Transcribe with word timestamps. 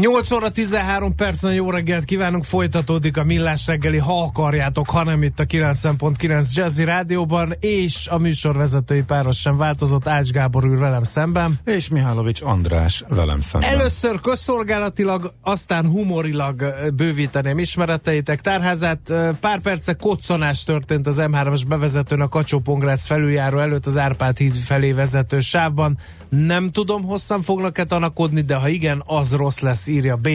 8 0.00 0.30
óra 0.30 0.50
13 0.50 1.14
percen 1.14 1.54
jó 1.54 1.70
reggelt 1.70 2.04
kívánunk, 2.04 2.44
folytatódik 2.44 3.16
a 3.16 3.24
Millás 3.24 3.66
reggeli, 3.66 3.98
ha 3.98 4.22
akarjátok, 4.22 4.90
hanem 4.90 5.22
itt 5.22 5.40
a 5.40 5.44
9.9 5.44 6.54
Jazzy 6.54 6.84
Rádióban, 6.84 7.54
és 7.60 8.06
a 8.06 8.18
műsorvezetői 8.18 9.02
páros 9.02 9.40
sem 9.40 9.56
változott, 9.56 10.08
Ács 10.08 10.30
Gábor 10.30 10.64
ül 10.64 10.78
velem 10.78 11.02
szemben. 11.02 11.58
És 11.64 11.88
Mihálovics 11.88 12.42
András 12.42 13.04
velem 13.08 13.40
szemben. 13.40 13.70
Először 13.70 14.20
közszolgálatilag, 14.20 15.32
aztán 15.42 15.86
humorilag 15.86 16.74
bővíteném 16.94 17.58
ismereteitek 17.58 18.40
tárházát. 18.40 19.12
Pár 19.40 19.60
perce 19.60 19.94
koccanás 19.94 20.64
történt 20.64 21.06
az 21.06 21.16
M3-as 21.20 21.62
bevezetőn 21.68 22.20
a 22.20 22.28
kacsó 22.28 22.62
felüljáró 22.96 23.58
előtt 23.58 23.86
az 23.86 23.98
Árpád 23.98 24.36
híd 24.36 24.54
felé 24.54 24.92
vezető 24.92 25.40
sávban. 25.40 25.98
Nem 26.28 26.70
tudom, 26.70 27.02
hosszan 27.04 27.42
fognak-e 27.42 27.84
tanakodni, 27.84 28.40
de 28.40 28.54
ha 28.54 28.68
igen, 28.68 29.02
az 29.06 29.32
rossz 29.32 29.60
lesz 29.60 29.80
lesz, 29.82 29.96
írja 29.96 30.16
B, 30.16 30.28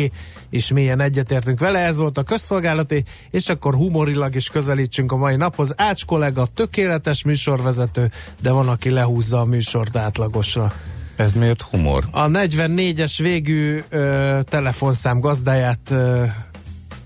és 0.49 0.71
mélyen 0.71 0.99
egyetértünk 0.99 1.59
vele, 1.59 1.79
ez 1.79 1.97
volt 1.97 2.17
a 2.17 2.23
közszolgálati, 2.23 3.03
és 3.31 3.49
akkor 3.49 3.75
humorilag 3.75 4.35
is 4.35 4.49
közelítsünk 4.49 5.11
a 5.11 5.15
mai 5.15 5.35
naphoz. 5.35 5.73
Ács 5.77 6.05
kollega 6.05 6.45
tökéletes 6.45 7.23
műsorvezető, 7.23 8.11
de 8.41 8.51
van, 8.51 8.69
aki 8.69 8.89
lehúzza 8.89 9.39
a 9.39 9.45
műsort 9.45 9.95
átlagosra. 9.95 10.73
Ez 11.15 11.33
miért 11.33 11.61
humor? 11.61 12.03
A 12.11 12.27
44-es 12.27 13.13
végű 13.17 13.83
ö, 13.89 14.39
telefonszám 14.43 15.19
gazdáját 15.19 15.89
ö, 15.89 16.23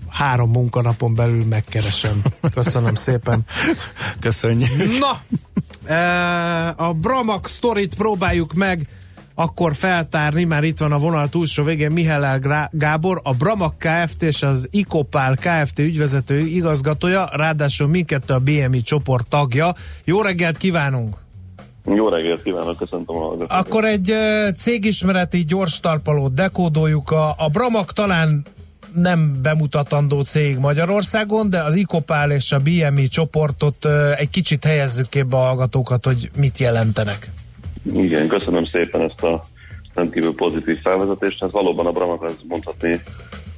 három 0.08 0.50
munkanapon 0.50 1.14
belül 1.14 1.44
megkeresem. 1.44 2.22
Köszönöm 2.54 2.94
szépen. 2.94 3.44
Köszönjük. 4.20 4.98
Na, 4.98 5.20
a 6.76 6.92
Bramax 6.92 7.52
sztorit 7.52 7.94
próbáljuk 7.94 8.52
meg 8.52 8.88
akkor 9.34 9.74
feltárni, 9.74 10.44
már 10.44 10.62
itt 10.62 10.78
van 10.78 10.92
a 10.92 10.98
vonal 10.98 11.28
túlsó 11.28 11.62
végén 11.62 11.90
Mihály 11.90 12.38
Gábor, 12.70 13.20
a 13.22 13.34
Bramak 13.34 13.74
Kft. 13.78 14.22
és 14.22 14.42
az 14.42 14.68
Ikopál 14.70 15.36
Kft. 15.36 15.78
ügyvezető 15.78 16.38
igazgatója, 16.38 17.28
ráadásul 17.32 17.88
mindkettő 17.88 18.34
a 18.34 18.38
BMI 18.38 18.82
csoport 18.82 19.28
tagja. 19.28 19.74
Jó 20.04 20.20
reggelt 20.20 20.56
kívánunk! 20.56 21.16
Jó 21.84 22.08
reggelt 22.08 22.42
kívánok, 22.42 22.76
köszöntöm 22.76 23.16
a 23.16 23.18
hallgatókat. 23.18 23.66
Akkor 23.66 23.84
egy 23.84 24.14
cégismereti 24.56 25.44
gyors 25.44 25.80
talpalót 25.80 26.34
dekódoljuk. 26.34 27.10
A, 27.10 27.34
a 27.38 27.48
Bramak 27.52 27.92
talán 27.92 28.44
nem 28.94 29.38
bemutatandó 29.42 30.22
cég 30.22 30.58
Magyarországon, 30.58 31.50
de 31.50 31.62
az 31.62 31.74
Ikopál 31.74 32.30
és 32.30 32.52
a 32.52 32.58
BMI 32.58 33.08
csoportot 33.08 33.86
egy 34.16 34.30
kicsit 34.30 34.64
helyezzük 34.64 35.08
képbe 35.08 35.36
a 35.36 35.40
hallgatókat, 35.40 36.04
hogy 36.04 36.30
mit 36.36 36.58
jelentenek. 36.58 37.30
Igen, 37.84 38.28
köszönöm 38.28 38.64
szépen 38.64 39.00
ezt 39.00 39.22
a 39.22 39.42
rendkívül 39.94 40.34
pozitív 40.34 40.80
felvezetést. 40.80 41.40
Hát 41.40 41.50
valóban 41.50 41.86
a 41.86 41.92
Bramak 41.92 42.22
az 42.22 42.40
mondhatni 42.48 43.00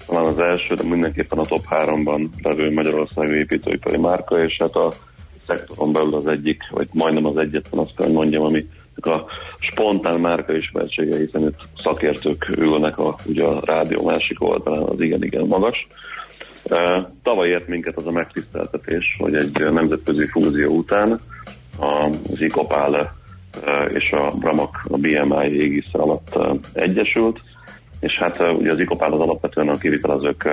talán 0.07 0.25
az 0.25 0.39
első, 0.39 0.75
de 0.75 0.83
mindenképpen 0.83 1.39
a 1.39 1.45
top 1.45 1.65
3-ban 1.71 2.29
levő 2.43 2.73
Magyarországi 2.73 3.37
építőipari 3.37 3.97
márka, 3.97 4.45
és 4.45 4.57
hát 4.59 4.75
a 4.75 4.93
szektoron 5.47 5.93
belül 5.93 6.15
az 6.15 6.27
egyik, 6.27 6.63
vagy 6.71 6.89
majdnem 6.93 7.27
az 7.27 7.37
egyetlen, 7.37 7.81
azt 7.81 7.97
kell 7.97 8.11
mondjam, 8.11 8.45
ami 8.45 8.67
a 8.95 9.19
spontán 9.59 10.21
márka 10.21 10.53
ismertsége, 10.57 11.17
hiszen 11.17 11.43
itt 11.43 11.61
szakértők 11.83 12.49
ülnek 12.57 12.99
a, 12.99 13.17
ugye 13.27 13.45
a 13.45 13.61
rádió 13.65 14.03
másik 14.05 14.43
oldalán, 14.43 14.83
az 14.83 15.01
igen-igen 15.01 15.47
magas. 15.47 15.87
Tavaly 17.23 17.49
ért 17.49 17.69
minket 17.69 17.97
az 17.97 18.07
a 18.07 18.11
megtiszteltetés, 18.11 19.17
hogy 19.19 19.35
egy 19.35 19.73
nemzetközi 19.73 20.27
fúzió 20.27 20.77
után 20.77 21.21
az 21.79 22.41
Ikopál 22.41 23.15
és 23.95 24.11
a 24.11 24.31
Bramak 24.31 24.85
a 24.89 24.97
BMI 24.97 25.61
égisze 25.61 25.99
alatt 25.99 26.39
egyesült, 26.73 27.41
és 28.01 28.17
hát 28.19 28.41
ugye 28.59 28.71
az 28.71 28.79
Ikopál 28.79 29.13
az 29.13 29.21
alapvetően 29.21 29.69
a 29.69 29.79
kivitelezők 29.79 30.49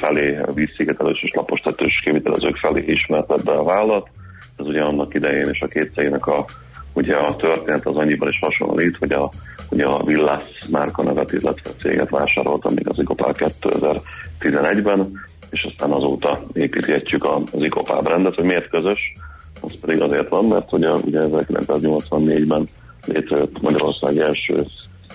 felé, 0.00 0.38
a 0.38 0.52
vízszigetelős 0.52 1.22
és 1.22 1.30
lapostatős 1.34 2.00
kivitelezők 2.04 2.56
felé 2.56 2.84
ismertett 2.86 3.44
be 3.44 3.52
a 3.52 3.64
vállalat. 3.64 4.08
Ez 4.56 4.66
ugye 4.66 4.82
annak 4.82 5.14
idején 5.14 5.48
és 5.48 5.60
a 5.60 5.66
két 5.66 5.92
cégnek 5.94 6.26
a, 6.26 6.44
ugye 6.92 7.16
a 7.16 7.36
történet 7.36 7.86
az 7.86 7.96
annyiban 7.96 8.28
is 8.28 8.38
hasonlít, 8.40 8.96
hogy 8.96 9.12
a, 9.12 9.30
ugye 9.70 9.86
a 9.86 10.04
Villas 10.04 10.44
márka 10.70 11.02
nevet, 11.02 11.32
illetve 11.32 11.70
a 11.70 11.82
céget 11.82 12.10
vásároltam 12.10 12.72
még 12.74 12.88
az 12.88 12.98
Ikopál 12.98 13.34
2011-ben, 13.60 15.12
és 15.50 15.62
aztán 15.62 15.90
azóta 15.90 16.40
építjük 16.52 17.24
az 17.24 17.62
Ikopál 17.62 18.00
brendet, 18.00 18.34
hogy 18.34 18.44
miért 18.44 18.68
közös, 18.68 19.12
az 19.60 19.70
pedig 19.80 20.00
azért 20.00 20.28
van, 20.28 20.44
mert 20.44 20.72
ugye, 20.72 20.90
ugye 20.90 21.20
1984-ben 21.30 22.68
létrejött 23.04 23.62
Magyarország 23.62 24.18
első 24.18 24.66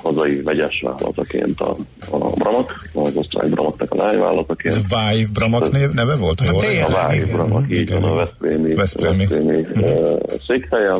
hazai 0.06 0.42
vegyes 0.42 0.82
vállalataként 0.82 1.60
a, 1.60 1.76
a 2.12 2.18
Bramak, 2.18 2.90
az 2.94 3.16
osztrák 3.16 3.50
Bramaknak 3.50 3.92
a 3.92 3.96
lányvállalataként. 3.96 4.76
Ez 4.76 4.84
Vive 4.84 5.30
Bramak 5.34 5.72
név, 5.72 5.90
neve 5.90 6.16
volt? 6.16 6.40
Hát 6.40 6.56
a 6.56 6.60
Vive 6.60 7.26
Bramak, 7.32 7.72
így 7.72 7.92
van 7.92 8.04
a 8.04 8.14
Veszprémi, 8.14 8.74
Veszprémi. 8.74 9.26
Veszprémi 9.26 9.66
uh, 9.76 10.20
székhelye, 10.48 10.94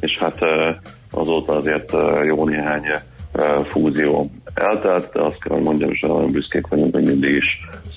és 0.00 0.16
hát 0.20 0.38
azóta 1.10 1.52
azért 1.52 1.92
jó 2.24 2.44
néhány 2.44 2.82
fúzió 3.64 4.30
eltelt, 4.54 5.12
de 5.12 5.20
azt 5.20 5.40
kell, 5.40 5.54
hogy 5.54 5.62
mondjam, 5.62 5.88
hogy 5.88 6.10
nagyon 6.10 6.30
büszkék 6.30 6.66
vagyunk, 6.66 6.94
hogy 6.94 7.04
mindig 7.04 7.34
is 7.34 7.44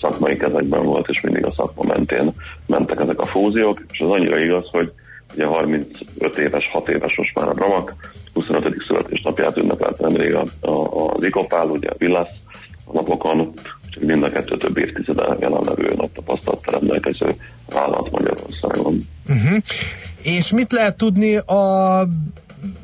szakmai 0.01 0.35
kezekben 0.35 0.83
volt, 0.83 1.09
és 1.09 1.21
mindig 1.21 1.45
a 1.45 1.53
szakma 1.55 1.83
mentén 1.83 2.31
mentek 2.65 2.99
ezek 2.99 3.21
a 3.21 3.25
fúziók, 3.25 3.81
és 3.91 3.99
az 3.99 4.09
annyira 4.09 4.39
igaz, 4.39 4.67
hogy 4.71 4.91
ugye 5.33 5.45
35 5.45 6.37
éves, 6.37 6.69
6 6.71 6.89
éves 6.89 7.17
most 7.17 7.35
már 7.35 7.47
a 7.47 7.53
Bramak, 7.53 7.95
25. 8.33 8.75
születésnapját 8.87 9.57
ünnepelt 9.57 9.99
nemrég 9.99 10.33
a, 10.33 10.43
a, 10.59 11.05
az 11.07 11.23
Ikopál, 11.23 11.67
ugye 11.67 11.89
a 11.89 11.95
Villas 11.97 12.29
a 12.85 12.93
napokon, 12.93 13.53
úgyhogy 13.85 14.03
mind 14.03 14.23
a 14.23 14.29
kettő 14.29 14.57
több 14.57 14.77
évtizede 14.77 15.35
jelenlevő 15.39 15.93
nagy 15.95 16.09
tapasztalat 16.09 16.71
rendelkező 16.71 17.35
vállalat 17.69 18.11
Magyarországon. 18.11 18.97
Uh-huh. 19.29 19.57
És 20.21 20.51
mit 20.51 20.71
lehet 20.71 20.97
tudni 20.97 21.35
a 21.35 22.07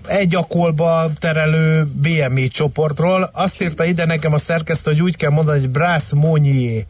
egy 0.07 0.35
akolba 0.35 1.09
terelő 1.19 1.85
BMI 2.01 2.47
csoportról. 2.47 3.29
Azt 3.33 3.61
írta 3.61 3.85
ide 3.85 4.05
nekem 4.05 4.33
a 4.33 4.37
szerkesztő, 4.37 4.91
hogy 4.91 5.01
úgy 5.01 5.15
kell 5.15 5.29
mondani, 5.29 5.59
hogy 5.59 5.69
Brass 5.69 6.11
Monnier 6.13 6.85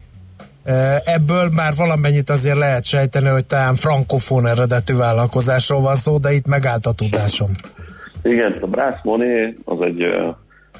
Ebből 1.04 1.48
már 1.52 1.74
valamennyit 1.76 2.30
azért 2.30 2.56
lehet 2.56 2.84
sejteni, 2.84 3.28
hogy 3.28 3.46
talán 3.46 3.74
frankofón 3.74 4.46
eredetű 4.46 4.94
vállalkozásról 4.94 5.80
van 5.80 5.94
szó, 5.94 6.18
de 6.18 6.32
itt 6.32 6.46
megállt 6.46 6.86
a 6.86 6.92
tudásom. 6.92 7.50
Igen, 8.22 8.52
a 8.60 8.66
Brass 8.66 8.94
Money 9.02 9.56
az, 9.64 9.80
egy, 9.80 10.02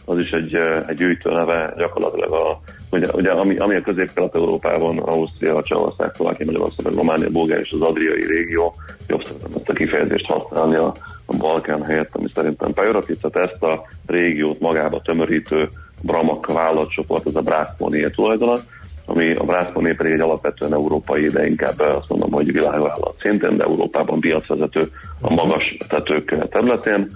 az 0.05 0.19
is 0.19 0.31
egy, 0.31 0.55
egy 0.87 1.19
neve, 1.23 1.73
gyakorlatilag 1.77 2.33
a, 2.33 2.61
ugye, 2.91 3.07
ugye 3.13 3.31
ami, 3.31 3.57
ami 3.57 3.75
a 3.75 3.81
közép-kelet-európában, 3.81 4.99
Ausztria, 4.99 5.63
Csehország, 5.63 6.13
Szlovákia, 6.15 6.47
Magyarország, 6.47 6.95
Románia, 6.95 7.31
Bulgária 7.31 7.63
és 7.65 7.73
az 7.73 7.81
adriai 7.81 8.27
régió, 8.27 8.75
jobb 9.09 9.25
szeretem 9.25 9.51
ezt 9.57 9.69
a 9.69 9.73
kifejezést 9.73 10.27
használni 10.27 10.77
a, 10.77 10.95
a 11.27 11.37
Balkán 11.37 11.85
helyett, 11.85 12.11
ami 12.13 12.27
szerintem 12.35 12.73
tehát 12.73 13.51
ezt 13.51 13.63
a 13.63 13.87
régiót 14.07 14.61
magába 14.61 15.01
tömörítő 15.01 15.69
Bramak 16.03 16.47
vállalatcsoport, 16.47 17.27
ez 17.27 17.35
a 17.35 17.41
Brass 17.41 17.69
Money 17.79 18.11
tulajdona, 18.11 18.59
ami 19.07 19.33
a 19.33 19.45
Brászponé 19.45 19.93
pedig 19.93 20.13
egy 20.13 20.21
alapvetően 20.21 20.73
európai, 20.73 21.27
de 21.27 21.47
inkább 21.47 21.81
azt 21.81 22.09
mondom, 22.09 22.31
hogy 22.31 22.53
világvállalat 22.53 23.17
szintén, 23.21 23.57
de 23.57 23.65
Európában 23.65 24.21
piacvezető 24.21 24.91
a 25.21 25.35
magas 25.35 25.77
tetők 25.89 26.49
területén, 26.49 27.11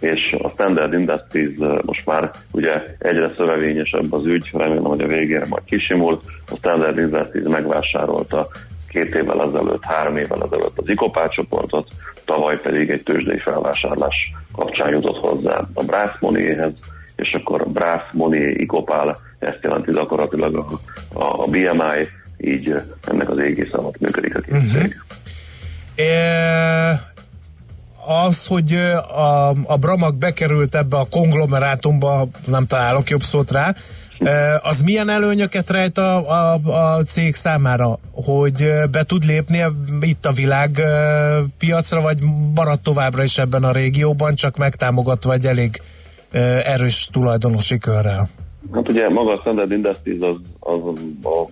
és 0.00 0.36
a 0.42 0.50
Standard 0.50 0.92
Industries 0.92 1.58
most 1.86 2.06
már 2.06 2.30
ugye 2.50 2.82
egyre 2.98 3.32
szövevényesebb 3.36 4.12
az 4.12 4.26
ügy, 4.26 4.50
remélem, 4.52 4.84
hogy 4.84 5.00
a 5.00 5.06
végére 5.06 5.46
majd 5.48 5.64
kisimul. 5.64 6.20
A 6.50 6.56
Standard 6.56 6.98
Industries 6.98 7.46
megvásárolta 7.48 8.48
két 8.94 9.14
évvel 9.14 9.42
ezelőtt, 9.42 9.84
három 9.84 10.16
évvel 10.16 10.42
ezelőtt 10.42 10.78
az 10.78 10.88
Ikopá 10.88 11.28
csoportot, 11.28 11.88
tavaly 12.24 12.60
pedig 12.60 12.90
egy 12.90 13.02
tőzsdei 13.02 13.38
felvásárlás 13.38 14.14
kapcsán 14.52 14.90
jutott 14.90 15.16
hozzá 15.16 15.60
a 15.74 15.82
Brass 15.82 16.10
Money-hez, 16.20 16.72
és 17.16 17.32
akkor 17.32 17.68
Brass 17.68 18.02
Money 18.12 18.60
Ikopál 18.60 19.18
ezt 19.38 19.58
jelenti 19.62 19.92
gyakorlatilag 19.92 20.56
a, 20.56 20.66
a, 21.18 21.42
a 21.42 21.46
BMI, 21.46 22.08
így 22.38 22.74
ennek 23.06 23.30
az 23.30 23.38
égész 23.38 23.72
alatt 23.72 24.00
működik 24.00 24.36
a 24.36 24.40
két 24.40 24.54
uh-huh. 24.54 24.72
cég. 24.72 25.02
E, 26.06 27.12
az, 28.26 28.46
hogy 28.46 28.72
a, 28.72 29.48
a 29.48 29.76
Bramak 29.80 30.14
bekerült 30.14 30.74
ebbe 30.74 30.96
a 30.96 31.06
konglomerátumba, 31.10 32.28
nem 32.46 32.66
találok 32.66 33.10
jobb 33.10 33.22
szót 33.22 33.50
rá, 33.50 33.74
Az 34.62 34.80
milyen 34.80 35.08
előnyöket 35.08 35.70
rejt 35.70 35.98
a, 35.98 36.30
a, 36.30 36.58
a 36.96 37.02
cég 37.02 37.34
számára, 37.34 37.98
hogy 38.12 38.72
be 38.90 39.02
tud 39.04 39.24
lépni 39.24 39.64
itt 40.00 40.26
a 40.26 40.32
világ 40.32 40.82
piacra, 41.58 42.00
vagy 42.00 42.18
marad 42.54 42.80
továbbra 42.80 43.22
is 43.22 43.38
ebben 43.38 43.64
a 43.64 43.72
régióban, 43.72 44.34
csak 44.34 44.56
megtámogatva 44.56 45.32
egy 45.32 45.46
elég 45.46 45.82
erős 46.64 47.08
tulajdonosi 47.12 47.78
körrel? 47.78 48.28
Hát 48.72 48.88
ugye 48.88 49.08
maga 49.08 49.32
a 49.32 49.38
Standard 49.40 49.70
Industries 49.70 50.20
az, 50.20 50.36
az 50.60 50.80
a 51.22 51.48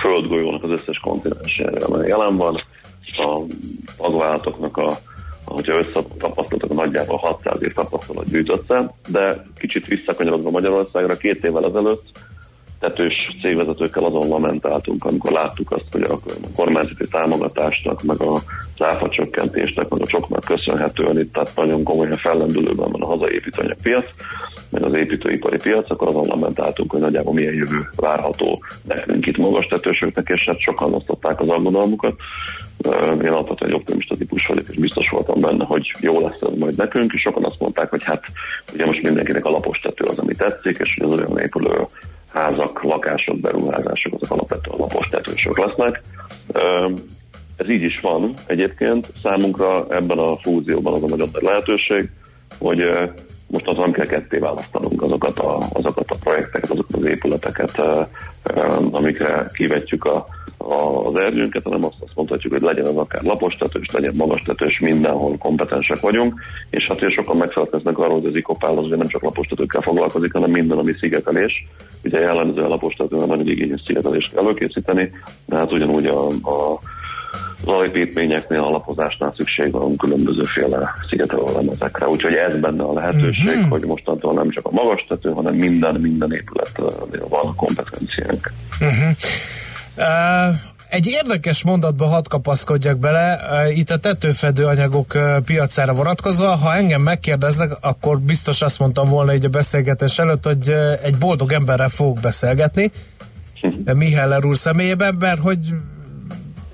földgolyónak 0.00 0.62
az 0.62 0.70
összes 0.70 0.98
kontinensére 0.98 2.06
jelen 2.06 2.36
van, 2.36 2.62
a 3.16 3.42
magvállalatoknak 3.98 4.76
a 4.76 4.98
hogyha 5.48 5.78
összetapasztalatok, 5.78 6.74
nagyjából 6.74 7.16
600 7.16 7.62
év 7.62 7.72
tapasztalat 7.72 8.30
gyűjtött 8.30 8.72
de 9.08 9.46
kicsit 9.58 9.86
visszakanyarodva 9.86 10.50
Magyarországra, 10.50 11.16
két 11.16 11.44
évvel 11.44 11.64
ezelőtt 11.64 12.02
tetős 12.78 13.14
cégvezetőkkel 13.42 14.04
azon 14.04 14.28
lamentáltunk, 14.28 15.04
amikor 15.04 15.32
láttuk 15.32 15.70
azt, 15.70 15.86
hogy 15.92 16.02
a 16.02 16.18
kormányzati 16.56 17.08
támogatásnak, 17.10 18.02
meg 18.02 18.20
a 18.20 18.42
áfa 18.78 19.08
csökkentésnek, 19.08 19.88
meg 19.88 20.02
a 20.02 20.06
csoknak 20.06 20.44
köszönhetően 20.44 21.18
itt 21.18 21.32
tehát 21.32 21.56
nagyon 21.56 21.82
komolyan 21.82 22.16
fellendülőben 22.16 22.90
van 22.90 23.02
a 23.02 23.06
hazai 23.06 23.32
építőanyagpiac, 23.32 24.06
meg 24.70 24.82
az 24.82 24.94
építőipari 24.94 25.56
piac, 25.56 25.90
akkor 25.90 26.08
azon 26.08 26.26
lamentáltunk, 26.26 26.90
hogy 26.90 27.00
nagyjából 27.00 27.34
milyen 27.34 27.54
jövő 27.54 27.88
várható 27.96 28.62
nekünk 28.82 29.26
itt 29.26 29.36
magas 29.36 29.66
tetősöknek, 29.66 30.28
és 30.28 30.44
hát 30.46 30.60
sokan 30.60 30.94
osztották 30.94 31.40
az 31.40 31.48
aggodalmukat. 31.48 32.14
Én 32.84 33.28
alapvetően 33.28 33.70
egy 33.70 33.76
optimista 33.76 34.16
típus 34.16 34.46
vagyok, 34.46 34.68
és 34.68 34.76
biztos 34.76 35.08
voltam 35.10 35.40
benne, 35.40 35.64
hogy 35.64 35.92
jó 36.00 36.20
lesz 36.20 36.40
ez 36.40 36.58
majd 36.58 36.76
nekünk, 36.76 37.12
és 37.12 37.20
sokan 37.20 37.44
azt 37.44 37.58
mondták, 37.60 37.90
hogy 37.90 38.04
hát 38.04 38.24
ugye 38.72 38.86
most 38.86 39.02
mindenkinek 39.02 39.44
a 39.44 39.50
lapos 39.50 39.78
tető 39.78 40.04
az, 40.04 40.18
ami 40.18 40.34
tetszik, 40.34 40.78
és 40.78 40.96
hogy 40.98 41.12
az 41.12 41.18
olyan 41.18 41.38
épülő 41.38 41.86
házak, 42.32 42.82
lakások, 42.82 43.40
beruházások, 43.40 44.14
azok 44.14 44.30
alapvetően 44.30 44.78
lapos 44.78 45.08
tetősök 45.08 45.58
lesznek. 45.58 46.02
Ez 47.56 47.68
így 47.68 47.82
is 47.82 48.00
van 48.00 48.34
egyébként. 48.46 49.06
Számunkra 49.22 49.86
ebben 49.90 50.18
a 50.18 50.36
fúzióban 50.36 50.94
az 50.94 51.02
a 51.02 51.06
nagyon 51.06 51.28
nagy 51.32 51.42
lehetőség, 51.42 52.10
hogy 52.58 52.82
most 53.46 53.68
az 53.68 53.76
nem 53.76 53.92
kell 53.92 54.06
ketté 54.06 54.38
választanunk 54.38 55.02
azokat 55.02 55.38
a, 55.38 55.58
azokat 55.72 56.10
a 56.10 56.16
projekteket, 56.20 56.70
azokat 56.70 56.96
az 56.96 57.04
épületeket, 57.04 57.80
amikre 58.90 59.50
kivetjük 59.52 60.04
a, 60.04 60.26
a, 60.68 61.06
az 61.06 61.16
erdőnket, 61.16 61.62
hanem 61.62 61.84
azt, 61.84 61.96
azt 62.00 62.14
mondhatjuk, 62.14 62.52
hogy 62.52 62.62
legyen 62.62 62.86
az 62.86 62.96
akár 62.96 63.22
lapos 63.22 63.56
tetős, 63.56 63.90
legyen 63.92 64.14
magas 64.16 64.42
tetős, 64.42 64.78
mindenhol 64.78 65.36
kompetensek 65.38 66.00
vagyunk, 66.00 66.40
és 66.70 66.86
hát 66.88 66.98
hogy 66.98 67.12
sokan 67.12 67.36
megfelelkeznek 67.36 67.98
arról, 67.98 68.20
hogy 68.20 68.26
az 68.26 68.36
ikopál 68.36 68.78
az 68.78 68.84
ugye 68.84 68.96
nem 68.96 69.08
csak 69.08 69.22
lapos 69.22 69.46
tetőkkel 69.46 69.80
foglalkozik, 69.80 70.32
hanem 70.32 70.50
minden, 70.50 70.78
ami 70.78 70.92
szigetelés. 71.00 71.66
Ugye 72.04 72.20
jellemző 72.20 72.62
a 72.62 72.68
lapos 72.68 72.94
tetőn 72.94 73.26
nagyon 73.26 73.48
igényes 73.48 73.82
szigetelést 73.86 74.34
kell 74.34 74.42
előkészíteni, 74.42 75.10
de 75.46 75.56
hát 75.56 75.72
ugyanúgy 75.72 76.06
a, 76.06 76.26
a 76.26 76.78
az 77.62 77.68
alapítményeknél, 77.68 78.60
alapozásnál 78.60 79.34
szükség 79.36 79.70
van 79.70 79.96
különbözőféle 79.96 80.92
szigetelő 81.08 81.42
lemezekre. 81.54 82.08
Úgyhogy 82.08 82.32
ez 82.32 82.58
benne 82.58 82.82
a 82.82 82.92
lehetőség, 82.92 83.46
uh-huh. 83.46 83.68
hogy 83.68 83.84
mostantól 83.84 84.32
nem 84.32 84.50
csak 84.50 84.66
a 84.66 84.70
magas 84.70 85.04
tető, 85.08 85.30
hanem 85.30 85.54
minden, 85.54 85.94
minden 85.94 86.32
épület 86.32 86.72
van 87.28 87.54
kompetenciánk. 87.56 88.52
Uh-huh. 88.80 89.16
Egy 90.88 91.06
érdekes 91.06 91.62
mondatba 91.62 92.06
hadd 92.06 92.28
kapaszkodjak 92.28 92.98
bele, 92.98 93.40
itt 93.74 93.90
a 93.90 93.98
tetőfedő 93.98 94.66
anyagok 94.66 95.18
piacára 95.44 95.92
vonatkozva, 95.92 96.54
ha 96.56 96.74
engem 96.74 97.02
megkérdeznek, 97.02 97.70
akkor 97.80 98.20
biztos 98.20 98.62
azt 98.62 98.78
mondtam 98.78 99.08
volna 99.08 99.34
így 99.34 99.44
a 99.44 99.48
beszélgetés 99.48 100.18
előtt, 100.18 100.44
hogy 100.44 100.74
egy 101.02 101.16
boldog 101.16 101.52
emberrel 101.52 101.88
fogok 101.88 102.20
beszélgetni, 102.20 102.92
Miheller 103.84 104.44
úr 104.44 104.56
személyében, 104.56 105.14
mert 105.14 105.40
hogy 105.40 105.58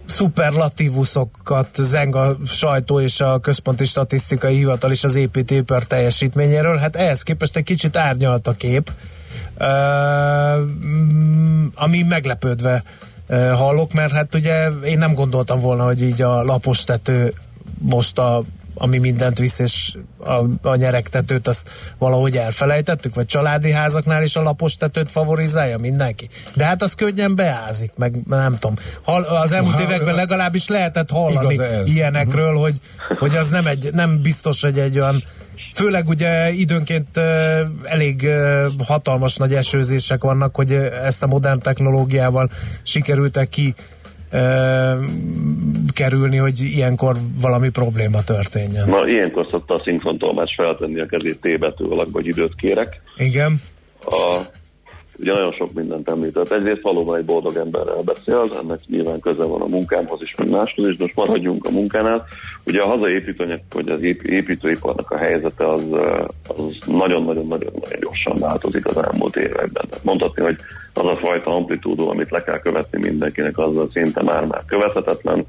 szuperlatívuszokat 0.06 1.69
zeng 1.77 2.17
a 2.17 2.37
sajtó 2.47 3.00
és 3.00 3.20
a 3.20 3.38
központi 3.38 3.85
statisztikai 3.85 4.56
hivatal 4.56 4.91
is 4.91 5.05
az 5.05 5.15
építőipar 5.15 5.85
teljesítményéről. 5.85 6.77
Hát 6.77 6.97
ehhez 6.97 7.23
képest 7.23 7.56
egy 7.56 7.65
kicsit 7.65 7.97
árnyalt 7.97 8.47
a 8.47 8.53
kép, 8.53 8.91
ami 11.75 12.03
meglepődve 12.03 12.82
hallok, 13.56 13.92
mert 13.92 14.12
hát 14.12 14.34
ugye 14.34 14.69
én 14.84 14.98
nem 14.98 15.14
gondoltam 15.14 15.58
volna, 15.58 15.84
hogy 15.84 16.02
így 16.02 16.22
a 16.22 16.42
lapos 16.42 16.84
tető 16.84 17.32
most 17.78 18.19
a 18.19 18.42
ami 18.75 18.98
mindent 18.98 19.38
visz, 19.38 19.58
és 19.58 19.94
a, 20.19 20.69
a 20.69 20.75
nyeregtetőt 20.75 21.48
azt 21.48 21.70
valahogy 21.98 22.36
elfelejtettük, 22.36 23.14
vagy 23.14 23.26
családi 23.26 23.70
házaknál 23.70 24.22
is 24.22 24.36
a 24.36 24.42
lapos 24.42 24.76
tetőt 24.76 25.10
favorizálja 25.10 25.78
mindenki. 25.78 26.28
De 26.54 26.64
hát 26.64 26.82
az 26.82 26.94
könnyen 26.94 27.34
beázik, 27.34 27.92
meg 27.96 28.16
nem 28.26 28.54
tudom. 28.54 28.76
Hall, 29.02 29.22
az 29.22 29.52
elmúlt 29.52 29.78
években 29.81 30.14
legalábbis 30.14 30.69
lehetett 30.69 31.10
hallani 31.10 31.58
ilyenekről, 31.84 32.56
hogy, 32.56 32.75
hogy 33.19 33.36
az 33.36 33.50
nem, 33.50 33.66
egy, 33.66 33.90
nem 33.92 34.22
biztos, 34.22 34.62
hogy 34.62 34.78
egy 34.78 34.98
olyan 34.98 35.25
Főleg 35.75 36.09
ugye 36.09 36.50
időnként 36.50 37.17
elég 37.82 38.29
hatalmas 38.85 39.37
nagy 39.37 39.55
esőzések 39.55 40.23
vannak, 40.23 40.55
hogy 40.55 40.73
ezt 41.05 41.23
a 41.23 41.26
modern 41.26 41.61
technológiával 41.61 42.50
sikerültek 42.82 43.49
ki 43.49 43.75
kerülni, 45.93 46.37
hogy 46.37 46.61
ilyenkor 46.61 47.17
valami 47.41 47.71
probléma 47.71 48.23
történjen. 48.23 48.88
Na, 48.88 49.09
ilyenkor 49.09 49.47
szokta 49.50 49.75
a 49.75 49.82
szinkrontolmács 49.85 50.55
feltenni 50.55 51.00
a 51.00 51.06
kezét 51.06 51.41
T 51.41 51.59
betű 51.59 51.85
vagy 52.12 52.27
időt 52.27 52.55
kérek. 52.55 53.00
Igen. 53.17 53.61
A, 54.05 54.41
ugye 55.19 55.32
nagyon 55.32 55.52
sok 55.52 55.72
mindent 55.72 56.08
említett. 56.08 56.52
Egyrészt 56.52 56.82
valóban 56.82 57.19
egy 57.19 57.25
boldog 57.25 57.56
emberrel 57.56 58.02
beszél, 58.05 58.58
ennek 58.62 58.78
nyilván 58.87 59.20
köze 59.20 59.44
van 59.44 59.61
a 59.61 59.66
munkámhoz 59.66 60.22
is, 60.22 60.34
meg 60.34 60.50
máshoz 60.50 60.88
is, 60.88 60.96
most 60.96 61.14
maradjunk 61.14 61.64
a 61.64 61.70
munkánál. 61.70 62.25
Ugye 62.66 62.81
a 62.81 62.87
hazai 62.87 63.12
építőanyag, 63.12 63.61
vagy 63.72 63.88
az 63.88 64.02
építőiparnak 64.22 65.11
a 65.11 65.16
helyzete 65.16 65.72
az, 65.72 65.84
az 66.46 66.76
nagyon-nagyon-nagyon 66.87 67.72
gyorsan 68.00 68.38
változik 68.38 68.87
az 68.87 68.96
elmúlt 68.96 69.37
években. 69.37 69.87
Tehát 69.88 70.05
mondhatni, 70.05 70.43
hogy 70.43 70.56
az 70.93 71.05
a 71.05 71.17
fajta 71.17 71.50
amplitúdó, 71.50 72.08
amit 72.08 72.31
le 72.31 72.43
kell 72.43 72.60
követni 72.60 72.99
mindenkinek, 72.99 73.58
az 73.58 73.72
szinte 73.93 74.22
már-már 74.22 74.62
követhetetlen. 74.67 75.46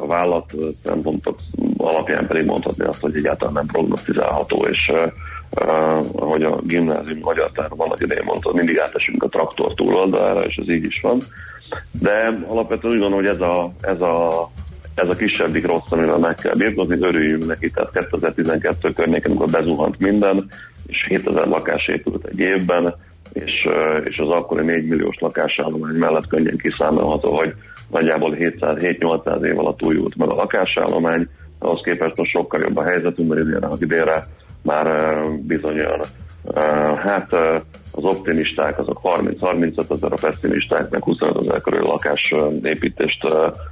A 0.00 0.06
vállalat 0.06 0.52
szempontok 0.84 1.38
alapján 1.76 2.26
pedig 2.26 2.44
mondhatni 2.44 2.84
azt, 2.84 3.00
hogy 3.00 3.16
egyáltalán 3.16 3.54
nem 3.54 3.66
prognosztizálható, 3.66 4.66
és 4.70 4.92
ahogy 6.12 6.42
a 6.42 6.60
gimnázium 6.60 7.18
magyar 7.22 7.50
van, 7.68 7.88
hogy 7.88 8.02
idején 8.02 8.24
mondtad, 8.24 8.54
mindig 8.54 8.78
átesünk 8.78 9.22
a 9.22 9.28
traktor 9.28 9.74
túloldalára, 9.74 10.44
és 10.44 10.56
ez 10.56 10.68
így 10.68 10.84
is 10.84 11.00
van. 11.00 11.22
De 11.90 12.44
alapvetően 12.46 12.94
úgy 12.94 13.00
gondolom, 13.00 13.24
hogy 13.24 13.34
ez 13.34 13.40
a, 13.40 13.72
ez 13.80 14.00
a 14.00 14.50
ez 14.94 15.08
a 15.08 15.16
kisebbik 15.16 15.66
rossz, 15.66 15.90
amivel 15.90 16.18
meg 16.18 16.34
kell 16.34 16.54
birkozni, 16.54 16.96
örüljünk 17.00 17.46
neki, 17.46 17.70
tehát 17.70 17.90
2012 18.10 18.92
környéken, 18.92 19.30
amikor 19.30 19.50
bezuhant 19.50 19.98
minden, 19.98 20.50
és 20.86 21.06
7000 21.08 21.46
lakás 21.46 21.86
épült 21.86 22.24
egy 22.24 22.38
évben, 22.38 22.94
és, 23.32 23.68
és 24.04 24.18
az 24.18 24.28
akkori 24.28 24.64
4 24.64 24.86
milliós 24.86 25.16
lakásállomány 25.18 25.94
mellett 25.94 26.26
könnyen 26.26 26.56
kiszámolható, 26.56 27.36
hogy 27.36 27.54
nagyjából 27.90 28.36
700-800 28.38 29.44
év 29.44 29.58
alatt 29.58 29.82
újult 29.82 30.16
meg 30.16 30.28
a 30.28 30.34
lakásállomány, 30.34 31.28
ahhoz 31.58 31.80
képest 31.84 32.16
most 32.16 32.30
sokkal 32.30 32.60
jobb 32.60 32.76
a 32.76 32.84
helyzetünk, 32.84 33.28
mert 33.28 33.40
idénre, 33.40 33.68
idénre 33.80 34.26
már 34.64 35.14
bizonyan 35.30 36.00
hát 37.02 37.32
az 37.90 38.04
optimisták 38.04 38.78
azok 38.78 39.00
30-35 39.02 39.90
ezer, 39.90 40.12
a 40.12 40.16
pessimisták 40.20 40.90
meg 40.90 41.02
25 41.02 41.44
ezer 41.44 41.60
körül 41.60 41.82
lakás 41.82 42.34
építést 42.62 43.26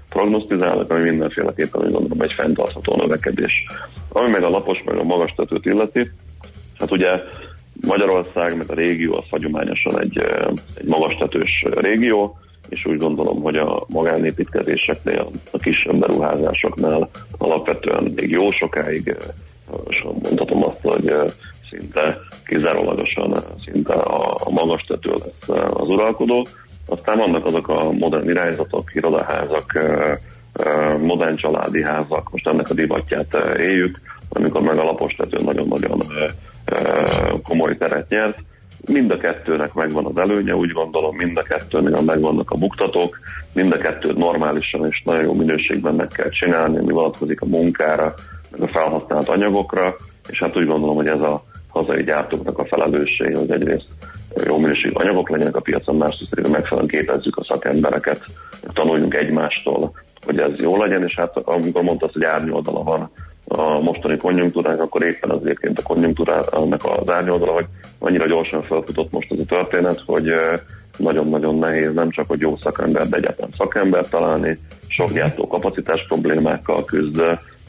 prognosztizálnak, 0.08 0.90
ami 0.90 1.00
mindenféleképpen 1.00 1.80
úgy 1.80 1.92
gondolom 1.92 2.20
egy 2.20 2.32
fenntartható 2.32 2.96
növekedés. 2.96 3.52
Ami 4.08 4.30
meg 4.30 4.42
a 4.42 4.50
lapos, 4.50 4.82
meg 4.84 4.96
a 4.96 5.04
magas 5.04 5.34
tetőt 5.36 5.66
illeti, 5.66 6.10
hát 6.78 6.90
ugye 6.90 7.20
Magyarország, 7.80 8.56
meg 8.56 8.70
a 8.70 8.74
régió 8.74 9.16
az 9.16 9.24
hagyományosan 9.30 10.00
egy, 10.00 10.18
egy 10.74 10.86
magas 10.86 11.14
tetős 11.14 11.64
régió, 11.70 12.38
és 12.68 12.86
úgy 12.86 12.98
gondolom, 12.98 13.42
hogy 13.42 13.56
a 13.56 13.84
magánépítkezéseknél, 13.88 15.30
a 15.50 15.58
kisebb 15.58 15.98
beruházásoknál 15.98 17.10
alapvetően 17.38 18.12
még 18.16 18.30
jó 18.30 18.50
sokáig 18.50 19.16
mondhatom 20.22 20.64
azt, 20.64 20.80
hogy 20.82 21.14
szinte 21.70 22.18
kizárólagosan 22.46 23.44
szinte 23.64 23.92
a, 23.92 24.50
magas 24.50 24.84
tető 24.88 25.10
lesz 25.10 25.58
az 25.74 25.88
uralkodó. 25.88 26.46
Aztán 26.86 27.18
vannak 27.18 27.46
azok 27.46 27.68
a 27.68 27.92
modern 27.92 28.28
irányzatok, 28.28 28.94
irodaházak, 28.94 29.78
modern 31.00 31.36
családi 31.36 31.82
házak, 31.82 32.30
most 32.30 32.48
ennek 32.48 32.70
a 32.70 32.74
divatját 32.74 33.36
éljük, 33.58 34.00
amikor 34.28 34.60
meg 34.60 34.78
a 34.78 34.84
lapos 34.84 35.14
tető 35.14 35.38
nagyon-nagyon 35.42 36.02
komoly 37.42 37.76
teret 37.76 38.08
nyert. 38.08 38.38
Mind 38.86 39.10
a 39.10 39.16
kettőnek 39.16 39.74
megvan 39.74 40.04
az 40.04 40.18
előnye, 40.18 40.54
úgy 40.54 40.70
gondolom, 40.70 41.16
mind 41.16 41.36
a 41.36 41.42
kettőnél 41.42 42.00
megvannak 42.00 42.50
a 42.50 42.56
buktatók, 42.56 43.18
mind 43.54 43.72
a 43.72 43.76
kettőt 43.76 44.16
normálisan 44.16 44.86
és 44.86 45.02
nagyon 45.04 45.24
jó 45.24 45.34
minőségben 45.34 45.94
meg 45.94 46.08
kell 46.08 46.28
csinálni, 46.28 46.78
ami 46.78 46.92
vonatkozik 46.92 47.40
a 47.40 47.46
munkára, 47.46 48.04
a 48.04 48.14
felhasznált 48.66 49.28
anyagokra, 49.28 49.94
és 50.28 50.38
hát 50.38 50.56
úgy 50.56 50.66
gondolom, 50.66 50.96
hogy 50.96 51.06
ez 51.06 51.20
a 51.20 51.44
hazai 51.68 52.02
gyártóknak 52.02 52.58
a 52.58 52.64
felelősség, 52.64 53.36
hogy 53.36 53.50
egyrészt 53.50 53.88
jó 54.46 54.58
minőségű 54.58 54.94
anyagok 54.94 55.28
legyenek 55.30 55.56
a 55.56 55.60
piacon, 55.60 55.96
másrészt 55.96 56.34
pedig 56.34 56.50
megfelelően 56.50 56.88
képezzük 56.88 57.36
a 57.36 57.44
szakembereket, 57.44 58.24
tanuljunk 58.72 59.14
egymástól, 59.14 59.92
hogy 60.24 60.38
ez 60.38 60.50
jó 60.56 60.76
legyen, 60.76 61.02
és 61.02 61.14
hát 61.14 61.36
amikor 61.36 61.82
mondta 61.82 62.10
hogy 62.12 62.24
árnyoldala 62.24 62.82
van 62.82 63.10
a 63.44 63.80
mostani 63.80 64.16
konjunktúránk, 64.16 64.80
akkor 64.80 65.02
éppen 65.02 65.30
az 65.30 65.40
egyébként 65.42 65.78
a 65.78 65.82
konjunktúrának 65.82 66.84
az 66.84 67.10
árnyoldala, 67.10 67.52
hogy 67.52 67.66
annyira 67.98 68.26
gyorsan 68.26 68.62
felfutott 68.62 69.12
most 69.12 69.32
ez 69.32 69.38
a 69.38 69.44
történet, 69.44 70.02
hogy 70.06 70.32
nagyon-nagyon 70.96 71.58
nehéz 71.58 71.94
nem 71.94 72.10
csak, 72.10 72.24
hogy 72.28 72.40
jó 72.40 72.56
szakember, 72.56 73.08
de 73.08 73.16
egyáltalán 73.16 73.54
szakember 73.56 74.08
találni, 74.08 74.58
sok 74.86 75.12
gyártó 75.12 75.46
kapacitás 75.46 76.04
problémákkal 76.08 76.84
küzd, 76.84 77.22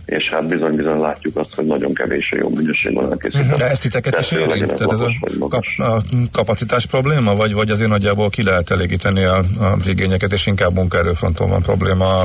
és 0.05 0.29
hát 0.29 0.47
bizony-bizony 0.47 0.99
látjuk 0.99 1.37
azt, 1.37 1.55
hogy 1.55 1.65
nagyon 1.65 1.93
kevés 1.93 2.31
a 2.31 2.35
jó 2.35 2.49
minőségben 2.49 3.11
elkészített. 3.11 3.57
De 3.57 3.69
ezt 3.69 3.81
titeket 3.81 4.19
is 4.19 4.31
érint? 4.31 4.73
Tehát 4.73 4.91
ez 4.91 4.99
a, 5.39 5.47
kap, 5.47 5.63
a 5.77 6.01
kapacitás 6.31 6.85
probléma, 6.85 7.35
vagy, 7.35 7.53
vagy 7.53 7.69
azért 7.69 7.89
nagyjából 7.89 8.29
ki 8.29 8.43
lehet 8.43 8.71
elégíteni 8.71 9.23
a, 9.23 9.41
az 9.59 9.87
igényeket, 9.87 10.31
és 10.31 10.47
inkább 10.47 10.73
munkaerőfronton 10.73 11.49
van 11.49 11.61
probléma 11.61 12.21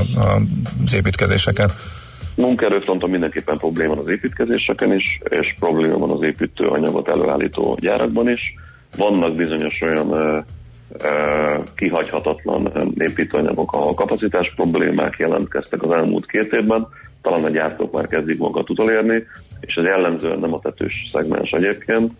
az 0.84 0.94
építkezéseken? 0.94 1.70
Munkaerőfronton 2.34 3.10
mindenképpen 3.10 3.58
probléma 3.58 3.94
van 3.94 4.04
az 4.04 4.10
építkezéseken 4.10 4.92
is, 4.92 5.20
és 5.28 5.54
probléma 5.58 5.98
van 5.98 6.10
az 6.10 6.22
építőanyagot 6.22 7.08
előállító 7.08 7.78
gyárakban 7.80 8.28
is. 8.28 8.40
Vannak 8.96 9.34
bizonyos 9.34 9.80
olyan 9.80 10.06
uh, 10.08 10.44
kihagyhatatlan 11.76 12.92
építőanyagok, 12.98 13.72
ahol 13.72 13.94
kapacitás 13.94 14.52
problémák 14.56 15.14
jelentkeztek 15.18 15.82
az 15.82 15.90
elmúlt 15.90 16.26
két 16.26 16.52
évben, 16.52 16.86
talán 17.22 17.44
a 17.44 17.48
gyártók 17.48 17.92
már 17.92 18.06
kezdik 18.06 18.38
magukat 18.38 18.70
utolérni, 18.70 19.22
és 19.60 19.74
ez 19.74 19.84
jellemzően 19.84 20.38
nem 20.38 20.54
a 20.54 20.60
tetős 20.60 20.94
szegmens 21.12 21.50
egyébként, 21.50 22.12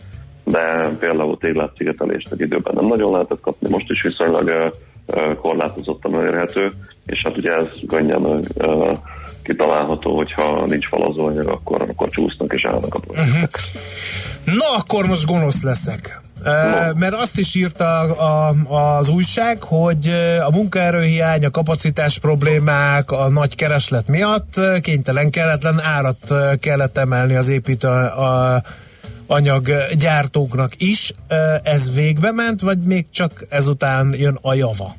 de 0.44 0.88
például 0.98 1.38
téglátszigetelést 1.38 2.32
egy 2.32 2.40
időben 2.40 2.74
nem 2.74 2.86
nagyon 2.86 3.12
lehetett 3.12 3.40
kapni, 3.40 3.68
most 3.68 3.90
is 3.90 4.02
viszonylag 4.02 4.72
korlátozottan 5.40 6.14
elérhető, 6.14 6.72
és 7.06 7.20
hát 7.24 7.36
ugye 7.36 7.52
ez 7.52 7.66
könnyen 7.88 8.44
kitalálható, 9.42 10.16
hogyha 10.16 10.66
nincs 10.66 10.88
falazóanyag, 10.88 11.46
akkor, 11.46 11.82
akkor 11.82 12.08
csúsznak 12.08 12.52
és 12.52 12.64
állnak 12.64 12.94
a. 12.94 13.00
Uh-huh. 13.08 13.48
Na, 14.44 14.76
akkor 14.76 15.06
most 15.06 15.26
gonosz 15.26 15.62
leszek. 15.62 16.20
No. 16.44 16.94
Mert 16.94 17.14
azt 17.14 17.38
is 17.38 17.54
írta 17.54 18.00
a, 18.00 18.48
a, 18.48 18.98
az 18.98 19.08
újság, 19.08 19.62
hogy 19.62 20.08
a 20.46 20.50
munkaerőhiány, 20.50 21.44
a 21.44 21.50
kapacitás 21.50 22.18
problémák, 22.18 23.10
a 23.10 23.28
nagy 23.28 23.54
kereslet 23.54 24.08
miatt 24.08 24.60
kénytelen 24.80 25.30
kelletlen 25.30 25.80
árat 25.80 26.34
kellett 26.60 26.98
emelni 26.98 27.34
az 27.34 27.48
építő 27.48 27.88
a, 27.88 28.62
anyaggyártóknak 29.26 30.72
is. 30.76 31.14
Ez 31.62 31.94
végbe 31.94 32.32
ment, 32.32 32.60
vagy 32.60 32.78
még 32.78 33.06
csak 33.10 33.46
ezután 33.48 34.14
jön 34.16 34.38
a 34.42 34.54
java? 34.54 34.94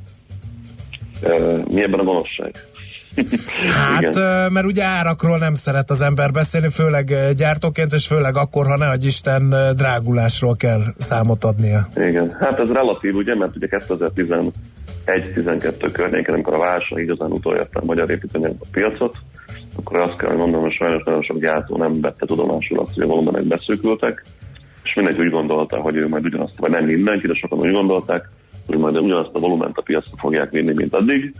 Mi 1.69 1.81
ebben 1.81 2.00
a 2.00 2.03
gonoszság? 2.03 2.68
Hát, 3.69 4.15
mert 4.49 4.65
ugye 4.65 4.83
árakról 4.83 5.37
nem 5.37 5.53
szeret 5.53 5.89
az 5.89 6.01
ember 6.01 6.31
beszélni, 6.31 6.69
főleg 6.69 7.33
gyártóként, 7.35 7.93
és 7.93 8.07
főleg 8.07 8.37
akkor, 8.37 8.65
ha 8.65 8.77
ne 8.77 8.93
Isten 9.01 9.49
drágulásról 9.75 10.55
kell 10.55 10.81
számot 10.97 11.43
adnia. 11.43 11.89
Igen, 11.95 12.35
hát 12.39 12.59
ez 12.59 12.67
relatív, 12.67 13.15
ugye, 13.15 13.35
mert 13.35 13.55
ugye 13.55 13.67
2011-12 15.05 15.89
környéken, 15.91 16.33
amikor 16.33 16.53
a 16.53 16.57
válság 16.57 16.99
igazán 17.03 17.31
utolérte 17.31 17.79
a 17.79 17.85
magyar 17.85 18.09
építőanyag 18.09 18.55
a 18.59 18.65
piacot, 18.71 19.17
akkor 19.75 19.99
azt 19.99 20.15
kell, 20.15 20.29
hogy 20.29 20.37
mondanom, 20.37 20.61
hogy 20.61 20.73
sajnos 20.73 21.03
nagyon 21.03 21.21
sok 21.21 21.39
gyártó 21.39 21.77
nem 21.77 22.01
vette 22.01 22.25
tudomásul 22.25 22.79
azt, 22.79 22.93
hogy 22.93 23.03
a 23.03 23.07
volumenek 23.07 23.43
beszűkültek, 23.43 24.25
és 24.83 24.93
mindenki 24.95 25.21
úgy 25.21 25.31
gondolta, 25.31 25.77
hogy 25.77 25.95
ő 25.95 26.07
majd 26.07 26.25
ugyanazt, 26.25 26.57
vagy 26.57 26.71
nem 26.71 26.85
mindenki, 26.85 27.27
de 27.27 27.33
sokan 27.33 27.59
úgy 27.59 27.71
gondolták, 27.71 28.29
hogy 28.67 28.77
majd 28.77 28.97
ugyanazt 28.97 29.29
a 29.33 29.39
volument 29.39 29.77
a 29.77 29.81
piacra 29.81 30.17
fogják 30.17 30.49
vinni, 30.49 30.73
mint 30.75 30.93
addig, 30.93 31.33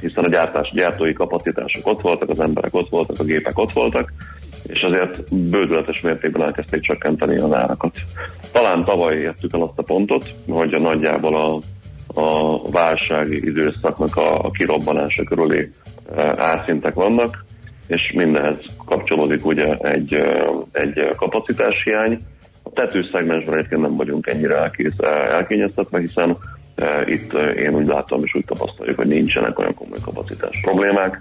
hiszen 0.00 0.24
a 0.24 0.28
gyártás, 0.28 0.70
gyártói 0.72 1.12
kapacitások 1.12 1.86
ott 1.86 2.00
voltak, 2.00 2.28
az 2.28 2.40
emberek 2.40 2.74
ott 2.74 2.88
voltak, 2.88 3.18
a 3.18 3.24
gépek 3.24 3.58
ott 3.58 3.72
voltak, 3.72 4.12
és 4.66 4.80
azért 4.80 5.34
bődületes 5.34 6.00
mértékben 6.00 6.42
elkezdték 6.42 6.80
csökkenteni 6.80 7.36
az 7.36 7.52
árakat. 7.52 7.96
Talán 8.52 8.84
tavaly 8.84 9.16
értük 9.16 9.54
el 9.54 9.62
azt 9.62 9.78
a 9.78 9.82
pontot, 9.82 10.30
hogy 10.48 10.74
a 10.74 10.80
nagyjából 10.80 11.34
a, 11.36 11.60
a 12.20 12.70
válsági 12.70 13.46
időszaknak 13.46 14.16
a, 14.16 14.38
a 14.38 14.50
kirobbanása 14.50 15.24
körüli 15.24 15.70
e, 16.16 16.34
árszintek 16.36 16.94
vannak, 16.94 17.44
és 17.86 18.12
mindenhez 18.14 18.58
kapcsolódik 18.86 19.46
ugye 19.46 19.76
egy, 19.76 20.14
e, 20.14 20.44
egy 20.72 21.10
kapacitás 21.16 21.82
hiány. 21.84 22.26
A 22.62 22.70
tetőszegmensben 22.70 23.58
egyébként 23.58 23.80
nem 23.80 23.96
vagyunk 23.96 24.26
ennyire 24.26 24.56
elkész, 24.56 24.98
elkényeztetve, 25.30 25.98
hiszen 25.98 26.36
itt 27.06 27.32
én 27.32 27.74
úgy 27.74 27.86
látom 27.86 28.24
és 28.24 28.34
úgy 28.34 28.44
tapasztaljuk, 28.44 28.96
hogy 28.96 29.06
nincsenek 29.06 29.58
olyan 29.58 29.74
komoly 29.74 29.98
kapacitás 30.04 30.60
problémák. 30.62 31.20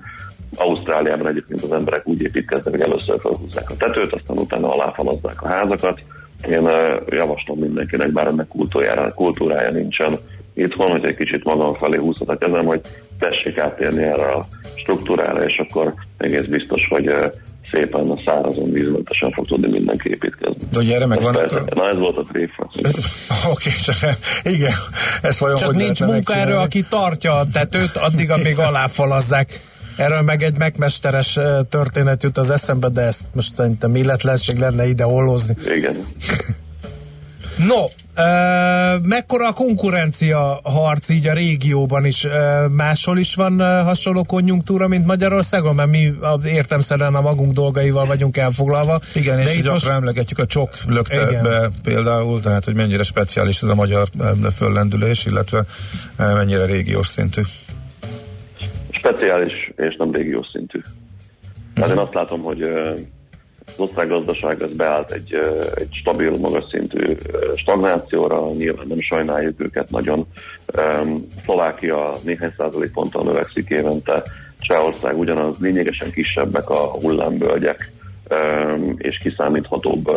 Ausztráliában 0.55 1.27
egyébként 1.27 1.63
az 1.63 1.72
emberek 1.72 2.07
úgy 2.07 2.22
építkeznek, 2.22 2.74
hogy 2.74 2.81
először 2.81 3.19
felhúzzák 3.19 3.69
a 3.69 3.77
tetőt, 3.77 4.13
aztán 4.13 4.38
utána 4.38 4.74
aláfalazzák 4.74 5.41
a 5.41 5.48
házakat. 5.48 6.01
Én 6.50 6.69
javaslom 7.10 7.60
mindenkinek, 7.60 8.12
bár 8.12 8.27
ennek 8.27 8.48
kultúrája, 8.48 9.13
kultúrája 9.13 9.72
nincsen 9.72 10.17
itthon, 10.53 10.89
hogy 10.89 11.05
egy 11.05 11.15
kicsit 11.15 11.43
magam 11.43 11.74
felé 11.74 11.98
húzhat 11.98 12.29
a 12.29 12.38
kezem, 12.38 12.65
hogy 12.65 12.81
tessék 13.19 13.57
átérni 13.57 14.03
erre 14.03 14.25
a 14.25 14.48
struktúrára, 14.75 15.45
és 15.45 15.57
akkor 15.57 15.93
egész 16.17 16.45
biztos, 16.45 16.88
hogy 16.89 17.13
szépen 17.74 18.10
a 18.10 18.18
szárazon 18.25 18.72
vízmentesen 18.72 19.32
fog 19.32 19.48
tudni 19.48 19.68
mindenki 19.68 20.10
építkezni. 20.10 20.68
De 20.72 20.80
ugye 20.80 20.96
erre 20.96 21.06
meg 21.06 21.22
van. 21.22 21.36
A... 21.36 21.62
Na 21.74 21.89
ez 21.89 21.98
volt 21.98 22.18
a 22.18 22.24
tréfa. 22.32 22.72
Oké, 23.53 23.70
csak 23.84 23.96
igen. 24.44 24.74
Ezt 25.22 25.39
vajon 25.39 25.58
csak 25.58 25.75
nincs 25.75 26.01
munkaerő, 26.01 26.56
aki 26.56 26.86
tartja 26.89 27.34
a 27.34 27.46
tetőt, 27.53 27.98
addig, 27.98 28.32
amíg 28.32 28.58
aláfalazzák. 28.58 29.62
Erről 29.98 30.22
meg 30.22 30.44
egy 30.44 30.58
megmesteres 30.58 31.39
történet 31.70 32.24
jut 32.24 32.38
az 32.38 32.50
eszembe, 32.50 32.89
de 32.89 33.01
ezt 33.01 33.25
most 33.34 33.56
szerintem 33.56 33.96
illetlenség 33.96 34.58
lenne 34.58 34.88
ide 34.88 35.06
ollozni. 35.06 35.56
Igen. 35.75 36.06
No, 37.68 37.86
mekkora 39.01 39.48
a 39.48 39.53
konkurencia 39.53 40.60
harc 40.63 41.10
így 41.10 41.27
a 41.27 41.34
régióban 41.34 42.05
is? 42.05 42.27
Máshol 42.70 43.17
is 43.17 43.36
van 43.36 43.84
hasonló 43.84 44.24
konjunktúra, 44.24 44.88
mint 44.88 45.05
Magyarországon? 45.05 45.75
Mert 45.75 45.89
mi 45.89 46.13
értemszerűen 46.46 47.15
a 47.15 47.22
magunk 47.22 47.53
dolgaival 47.53 48.05
vagyunk 48.05 48.38
elfoglalva. 48.38 49.00
Igen, 49.13 49.39
és 49.39 49.55
gyakran 49.55 49.72
most... 49.72 49.88
emlegetjük 49.88 50.39
a 50.39 50.46
csok 50.46 50.70
lökte 50.88 51.41
be 51.41 51.70
például, 51.84 52.41
tehát 52.41 52.65
hogy 52.65 52.75
mennyire 52.75 53.03
speciális 53.03 53.62
ez 53.62 53.70
a 53.70 53.75
magyar 53.75 54.08
föllendülés, 54.55 55.25
illetve 55.25 55.65
mennyire 56.17 56.65
régiós 56.65 57.08
szintű. 57.08 57.41
Speciális 58.89 59.72
és 59.75 59.96
nem 59.98 60.12
régiós 60.12 60.48
szintű. 60.51 60.79
Tehát 61.74 61.91
én 61.91 61.98
azt 61.98 62.13
látom, 62.13 62.41
hogy 62.41 62.60
az 63.65 63.74
országgazdaság 63.77 64.62
az 64.62 64.75
beállt 64.75 65.12
egy, 65.12 65.34
egy 65.75 65.89
stabil, 65.91 66.38
magas 66.38 66.63
szintű 66.72 67.17
stagnációra, 67.55 68.51
nyilván 68.51 68.88
nem 68.88 69.00
sajnáljuk 69.00 69.60
őket 69.62 69.89
nagyon. 69.89 70.27
Szlovákia 71.43 72.15
néhány 72.24 72.53
százalék 72.58 72.91
ponttal 72.91 73.24
növekszik 73.24 73.70
évente, 73.70 74.24
Csehország 74.60 75.17
ugyanaz, 75.17 75.58
lényegesen 75.60 76.12
kisebbek 76.12 76.70
a 76.70 76.91
hullámbölgyek, 76.91 77.91
és 78.98 79.17
kiszámíthatóbb 79.17 80.08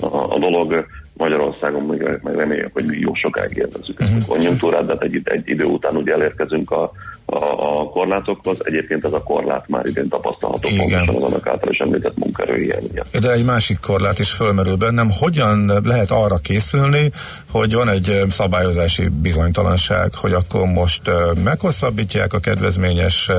a, 0.00 0.38
dolog. 0.38 0.86
Magyarországon 1.12 1.82
meg, 1.82 2.20
meg 2.22 2.34
reméljük, 2.34 2.72
hogy 2.72 2.84
mi 2.84 2.98
jó 2.98 3.14
sokáig 3.14 3.56
élvezzük 3.56 4.00
ezt 4.00 4.12
a 4.12 4.16
mhm. 4.16 4.28
konjunktúrát, 4.28 4.86
de 4.86 4.92
hát 4.92 5.02
egy, 5.02 5.20
egy 5.24 5.48
idő 5.48 5.64
után 5.64 5.96
ugye 5.96 6.12
elérkezünk 6.12 6.70
a, 6.70 6.92
a, 7.30 7.80
a 7.80 7.88
korlátokhoz. 7.88 8.56
Egyébként 8.62 9.04
ez 9.04 9.12
a 9.12 9.22
korlát 9.22 9.68
már 9.68 9.86
idén 9.86 10.08
tapasztalható 10.08 10.68
Igen. 10.68 10.86
pontosan 10.88 11.14
az 11.14 11.22
annak 11.22 11.46
által 11.46 11.72
is 11.72 11.78
említett 11.78 12.16
munkaerőhiány 12.16 12.90
De 13.20 13.32
egy 13.32 13.44
másik 13.44 13.80
korlát 13.80 14.18
is 14.18 14.30
fölmerül 14.30 14.76
bennem. 14.76 15.10
Hogyan 15.18 15.72
lehet 15.84 16.10
arra 16.10 16.36
készülni, 16.36 17.10
hogy 17.50 17.74
van 17.74 17.88
egy 17.88 18.22
szabályozási 18.28 19.08
bizonytalanság, 19.08 20.14
hogy 20.14 20.32
akkor 20.32 20.66
most 20.66 21.02
meghosszabbítják 21.44 22.32
a 22.32 22.38
kedvezményes 22.38 23.30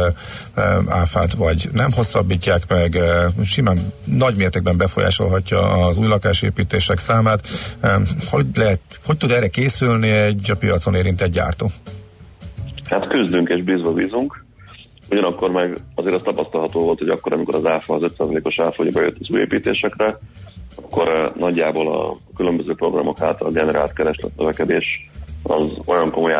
áfát, 0.87 1.33
vagy 1.33 1.69
nem 1.73 1.91
hosszabbítják 1.91 2.61
meg, 2.67 2.97
simán 3.43 3.93
nagy 4.03 4.35
mértékben 4.35 4.77
befolyásolhatja 4.77 5.59
az 5.87 5.97
új 5.97 6.07
lakásépítések 6.07 6.97
számát. 6.97 7.47
Hogy, 8.29 8.45
lehet, 8.53 8.79
hogy 9.05 9.17
tud 9.17 9.31
erre 9.31 9.47
készülni 9.47 10.09
egy 10.09 10.51
a 10.51 10.55
piacon 10.55 10.95
érintett 10.95 11.31
gyártó? 11.31 11.71
Hát 12.91 13.07
küzdünk 13.07 13.49
és 13.49 13.63
bízva 13.63 13.93
bízunk. 13.93 14.43
Ugyanakkor 15.09 15.51
meg 15.51 15.77
azért 15.95 16.15
az 16.15 16.21
tapasztalható 16.21 16.83
volt, 16.83 16.99
hogy 16.99 17.09
akkor, 17.09 17.33
amikor 17.33 17.55
az 17.55 17.65
áfa, 17.65 17.93
az 17.93 18.11
5%-os 18.17 18.59
áfa 18.59 18.83
bejött 18.83 19.17
az 19.19 19.29
új 19.29 19.39
építésekre, 19.39 20.19
akkor 20.75 21.07
uh, 21.07 21.35
nagyjából 21.41 21.95
a 21.95 22.17
különböző 22.35 22.73
programok 22.73 23.21
által 23.21 23.51
generált 23.51 23.93
keresletnövekedés 23.93 25.09
az 25.43 25.71
olyan 25.85 26.11
komoly 26.11 26.33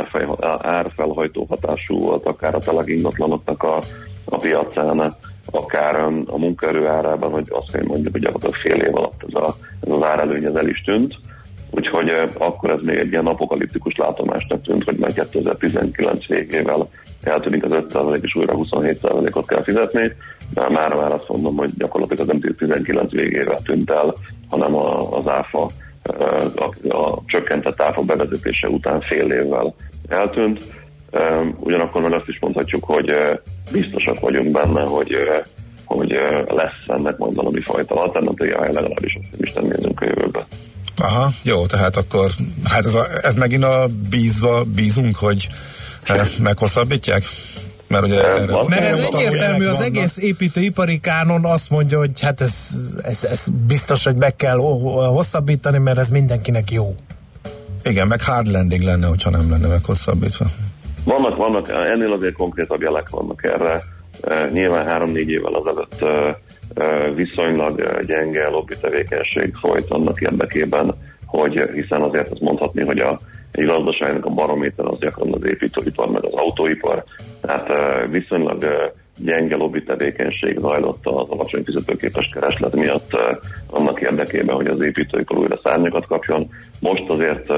árfelhajtó 0.61 1.45
hatású 1.49 1.99
volt, 1.99 2.25
akár 2.25 2.55
a 2.55 2.59
talag 2.59 2.89
ingatlanoknak 2.89 3.63
a, 3.63 3.79
a 4.25 4.37
piacán, 4.37 5.13
akár 5.51 5.95
a 6.25 6.37
munkaerő 6.37 6.87
árában, 6.87 7.31
hogy 7.31 7.47
azt 7.49 7.71
kell 7.71 7.83
mondjuk, 7.85 8.11
hogy 8.11 8.21
gyakorlatilag 8.21 8.55
fél 8.55 8.87
év 8.87 8.95
alatt 8.95 9.23
ez, 9.27 9.41
a, 9.41 9.55
ez 9.81 9.91
az 9.91 10.03
árelőny 10.03 10.45
ez 10.45 10.55
el 10.55 10.67
is 10.67 10.81
tűnt 10.81 11.19
úgyhogy 11.71 12.11
akkor 12.37 12.69
ez 12.69 12.79
még 12.81 12.97
egy 12.97 13.11
ilyen 13.11 13.25
apokaliptikus 13.25 13.95
látomásnak 13.95 14.63
tűnt, 14.63 14.83
hogy 14.83 14.97
már 14.97 15.13
2019 15.13 16.25
végével 16.25 16.89
eltűnik 17.23 17.63
az 17.63 17.85
5% 17.93 18.23
és 18.23 18.35
újra 18.35 18.53
27%-ot 18.57 19.47
kell 19.47 19.63
fizetni, 19.63 20.15
de 20.53 20.69
már 20.69 20.93
már 20.95 21.11
azt 21.11 21.27
mondom, 21.27 21.55
hogy 21.55 21.69
gyakorlatilag 21.77 22.29
az 22.29 22.39
nem 22.39 22.55
19 22.57 23.11
végével 23.11 23.59
tűnt 23.63 23.91
el, 23.91 24.13
hanem 24.49 24.75
az 25.11 25.27
áfa 25.27 25.69
a, 26.55 26.95
a 26.95 27.23
csökkentett 27.25 27.81
áfa 27.81 28.01
bevezetése 28.01 28.67
után 28.67 29.01
fél 29.01 29.31
évvel 29.31 29.75
eltűnt. 30.07 30.63
Ugyanakkor 31.59 32.01
meg 32.01 32.13
azt 32.13 32.27
is 32.27 32.39
mondhatjuk, 32.39 32.83
hogy 32.83 33.13
biztosak 33.71 34.19
vagyunk 34.19 34.51
benne, 34.51 34.81
hogy 34.81 35.15
hogy 35.85 36.19
lesz 36.47 36.87
ennek 36.87 37.17
majd 37.17 37.35
valami 37.35 37.61
fajta 37.61 37.95
alternatívája, 37.95 38.71
legalábbis 38.71 39.15
optimisten 39.15 39.63
nézünk 39.63 40.01
a 40.01 40.05
jövőbe. 40.05 40.45
Aha, 40.97 41.29
jó, 41.43 41.65
tehát 41.65 41.97
akkor 41.97 42.31
hát 42.63 42.85
ez, 42.85 42.95
a, 42.95 43.07
ez 43.21 43.35
megint 43.35 43.63
a 43.63 43.87
bízva 44.09 44.63
bízunk, 44.63 45.15
hogy 45.15 45.49
meghosszabbítják? 46.41 47.23
Mert, 47.87 48.03
ugye 48.03 48.27
erre, 48.27 48.63
mert 48.67 48.81
ez 48.81 48.99
egyértelmű, 48.99 49.65
az 49.65 49.79
egész 49.79 50.17
építőipari 50.17 50.99
kánon 50.99 51.45
azt 51.45 51.69
mondja, 51.69 51.97
hogy 51.97 52.21
hát 52.21 52.41
ez, 52.41 52.69
ez, 53.03 53.23
ez 53.23 53.45
biztos, 53.67 54.03
hogy 54.03 54.15
meg 54.15 54.35
kell 54.35 54.57
hosszabbítani, 54.57 55.77
mert 55.77 55.97
ez 55.97 56.09
mindenkinek 56.09 56.71
jó. 56.71 56.95
Igen, 57.83 58.07
meg 58.07 58.21
hard 58.21 58.51
landing 58.51 58.83
lenne, 58.83 59.07
hogyha 59.07 59.29
nem 59.29 59.49
lenne 59.49 59.67
meghosszabbítva. 59.67 60.45
Vannak, 61.03 61.35
vannak, 61.35 61.69
ennél 61.69 62.11
azért 62.11 62.33
konkrétabb 62.33 62.81
jelek 62.81 63.09
vannak 63.09 63.43
erre. 63.43 63.83
Nyilván 64.51 64.85
három-négy 64.85 65.29
évvel 65.29 65.53
azelőtt 65.53 66.05
viszonylag 67.15 68.01
gyenge 68.05 68.47
lobby 68.47 68.75
tevékenység 68.81 69.55
folyt 69.55 69.89
annak 69.89 70.21
érdekében, 70.21 70.91
hogy 71.25 71.69
hiszen 71.73 72.01
azért 72.01 72.29
azt 72.29 72.41
mondhatni, 72.41 72.83
hogy 72.83 72.99
a 72.99 73.19
egy 73.51 73.65
gazdaságnak 73.65 74.25
a 74.25 74.29
barométer 74.29 74.85
az 74.85 74.99
gyakran 74.99 75.33
az 75.33 75.47
építőipar, 75.47 76.11
meg 76.11 76.25
az 76.25 76.33
autóipar, 76.33 77.03
tehát 77.41 77.71
viszonylag 78.09 78.91
gyenge 79.17 79.55
lobby 79.55 79.83
tevékenység 79.83 80.57
zajlott 80.59 81.07
az 81.07 81.29
alacsony 81.29 81.63
fizetőképes 81.63 82.29
kereslet 82.33 82.75
miatt 82.75 83.17
annak 83.67 84.01
érdekében, 84.01 84.55
hogy 84.55 84.67
az 84.67 84.81
építőipar 84.81 85.37
újra 85.37 85.59
szárnyakat 85.63 86.05
kapjon. 86.05 86.49
Most 86.79 87.09
azért 87.09 87.53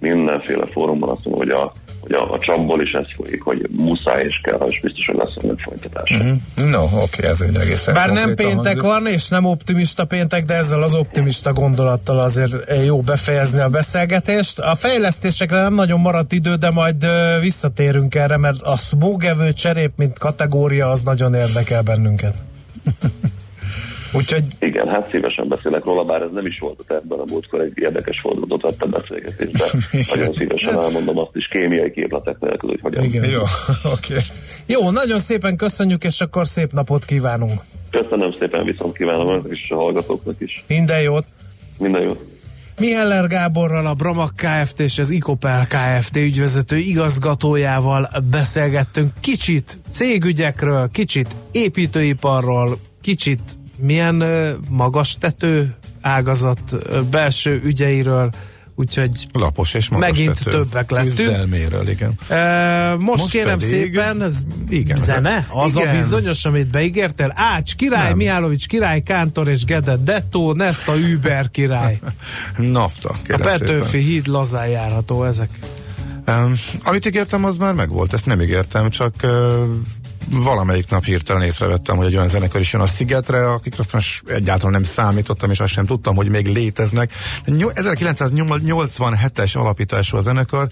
mindenféle 0.00 0.66
fórumban 0.66 1.08
azt 1.08 1.24
mondom, 1.24 1.46
hogy 1.46 1.50
a 1.50 1.72
hogy 2.08 2.28
a, 2.28 2.32
a 2.32 2.38
csapból 2.38 2.82
is 2.82 2.90
ez 2.90 3.04
folyik, 3.16 3.42
hogy 3.42 3.68
muszáj 3.72 4.24
és 4.24 4.40
kell, 4.42 4.58
és 4.66 4.80
biztos, 4.80 5.06
hogy 5.06 5.16
lesz 5.16 5.36
ennek 5.42 5.58
folytatása. 5.58 6.16
Uh-huh. 6.16 6.70
No, 6.70 6.82
oké, 6.82 6.96
okay, 6.96 7.30
ez 7.30 7.40
egy 7.40 7.56
egészen 7.56 7.94
Bár 7.94 8.10
nem 8.10 8.34
péntek 8.34 8.80
hangzik. 8.80 8.80
van, 8.80 9.06
és 9.06 9.28
nem 9.28 9.44
optimista 9.44 10.04
péntek, 10.04 10.44
de 10.44 10.54
ezzel 10.54 10.82
az 10.82 10.94
optimista 10.94 11.52
gondolattal 11.52 12.18
azért 12.18 12.52
jó 12.84 13.00
befejezni 13.00 13.60
a 13.60 13.68
beszélgetést. 13.68 14.58
A 14.58 14.74
fejlesztésekre 14.74 15.60
nem 15.60 15.74
nagyon 15.74 16.00
maradt 16.00 16.32
idő, 16.32 16.54
de 16.54 16.70
majd 16.70 17.06
visszatérünk 17.40 18.14
erre, 18.14 18.36
mert 18.36 18.62
a 18.62 18.76
smógevő 18.76 19.52
cserép, 19.52 19.92
mint 19.96 20.18
kategória, 20.18 20.90
az 20.90 21.02
nagyon 21.02 21.34
érdekel 21.34 21.82
bennünket. 21.82 22.34
Úgyhogy... 24.12 24.44
Igen, 24.58 24.88
hát 24.88 25.10
szívesen 25.10 25.48
beszélek 25.48 25.84
róla, 25.84 26.04
bár 26.04 26.22
ez 26.22 26.30
nem 26.32 26.46
is 26.46 26.58
volt 26.58 26.80
a 26.80 26.84
tervben 26.86 27.18
a 27.18 27.24
múltkor, 27.26 27.60
egy 27.60 27.72
érdekes 27.74 28.20
fordulatot 28.20 28.62
vett 28.62 28.82
a 28.82 28.86
beszélgetésbe. 28.86 29.64
nagyon 30.14 30.34
szívesen 30.34 30.78
elmondom 30.78 31.18
azt 31.18 31.36
is 31.36 31.48
kémiai 31.48 31.90
képletek 31.90 32.38
nélkül, 32.40 32.68
hogy 32.68 32.80
hogyan. 32.80 33.04
Igen, 33.04 33.30
jó, 33.30 33.40
oké. 33.92 34.12
Okay. 34.12 34.24
Jó, 34.66 34.90
nagyon 34.90 35.18
szépen 35.18 35.56
köszönjük, 35.56 36.04
és 36.04 36.20
akkor 36.20 36.46
szép 36.46 36.72
napot 36.72 37.04
kívánunk. 37.04 37.60
Köszönöm 37.90 38.34
szépen, 38.38 38.64
viszont 38.64 38.96
kívánom 38.96 39.28
önök 39.28 39.52
is, 39.52 39.70
a 39.70 39.74
hallgatóknak 39.74 40.40
is. 40.40 40.64
Minden 40.66 41.00
jót. 41.00 41.26
Minden 41.78 42.02
jót. 42.02 42.20
Miheller 42.78 43.26
Gáborral, 43.26 43.86
a 43.86 43.94
Bramak 43.94 44.34
Kft. 44.36 44.80
és 44.80 44.98
az 44.98 45.10
Ikopel 45.10 45.66
Kft. 45.66 46.16
ügyvezető 46.16 46.76
igazgatójával 46.76 48.08
beszélgettünk 48.30 49.12
kicsit 49.20 49.78
cégügyekről, 49.90 50.88
kicsit 50.92 51.36
építőiparról, 51.52 52.78
kicsit 53.00 53.57
milyen 53.80 54.24
magas 54.68 55.16
tető 55.18 55.74
ágazat 56.00 56.60
belső 57.10 57.60
ügyeiről, 57.64 58.30
úgyhogy 58.74 59.26
lapos 59.32 59.74
és 59.74 59.88
magas 59.88 60.08
megint 60.08 60.34
tető. 60.38 60.50
többek 60.50 60.90
lettünk. 60.90 61.16
igen. 61.88 62.12
E, 62.28 62.94
most, 62.98 63.20
most 63.20 63.30
kérem 63.30 63.58
pedig, 63.58 63.68
szépen, 63.68 64.22
ez 64.22 64.42
igen, 64.68 64.96
zene? 64.96 65.46
Az 65.50 65.76
igen. 65.76 65.88
a 65.88 65.96
bizonyos, 65.96 66.44
amit 66.44 66.66
beígértél? 66.66 67.32
Ács 67.36 67.74
király, 67.74 68.08
Nem. 68.08 68.16
Mihálovics 68.16 68.66
király, 68.66 69.02
Kántor 69.02 69.48
és 69.48 69.64
Gede 69.64 69.96
Detto, 69.96 70.52
Nesta 70.52 70.92
Uber 71.14 71.50
király. 71.50 71.98
Nafta, 72.56 73.14
A 73.28 73.36
Petőfi 73.36 73.98
híd 73.98 74.26
lazán 74.26 74.68
járható 74.68 75.24
ezek. 75.24 75.50
Um, 76.28 76.54
amit 76.82 77.06
ígértem, 77.06 77.44
az 77.44 77.56
már 77.56 77.72
megvolt, 77.72 78.12
ezt 78.12 78.26
nem 78.26 78.40
ígértem, 78.40 78.90
csak 78.90 79.14
uh, 79.22 79.30
valamelyik 80.30 80.90
nap 80.90 81.04
hirtelen 81.04 81.42
észrevettem, 81.42 81.96
hogy 81.96 82.06
egy 82.06 82.14
olyan 82.14 82.28
zenekar 82.28 82.60
is 82.60 82.72
jön 82.72 82.82
a 82.82 82.86
Szigetre, 82.86 83.50
akik 83.50 83.78
aztán 83.78 84.00
egyáltalán 84.26 84.72
nem 84.72 84.82
számítottam, 84.82 85.50
és 85.50 85.60
azt 85.60 85.72
sem 85.72 85.84
tudtam, 85.84 86.16
hogy 86.16 86.28
még 86.28 86.46
léteznek. 86.46 87.12
1987-es 87.46 89.56
alapítású 89.56 90.16
a 90.16 90.20
zenekar, 90.20 90.68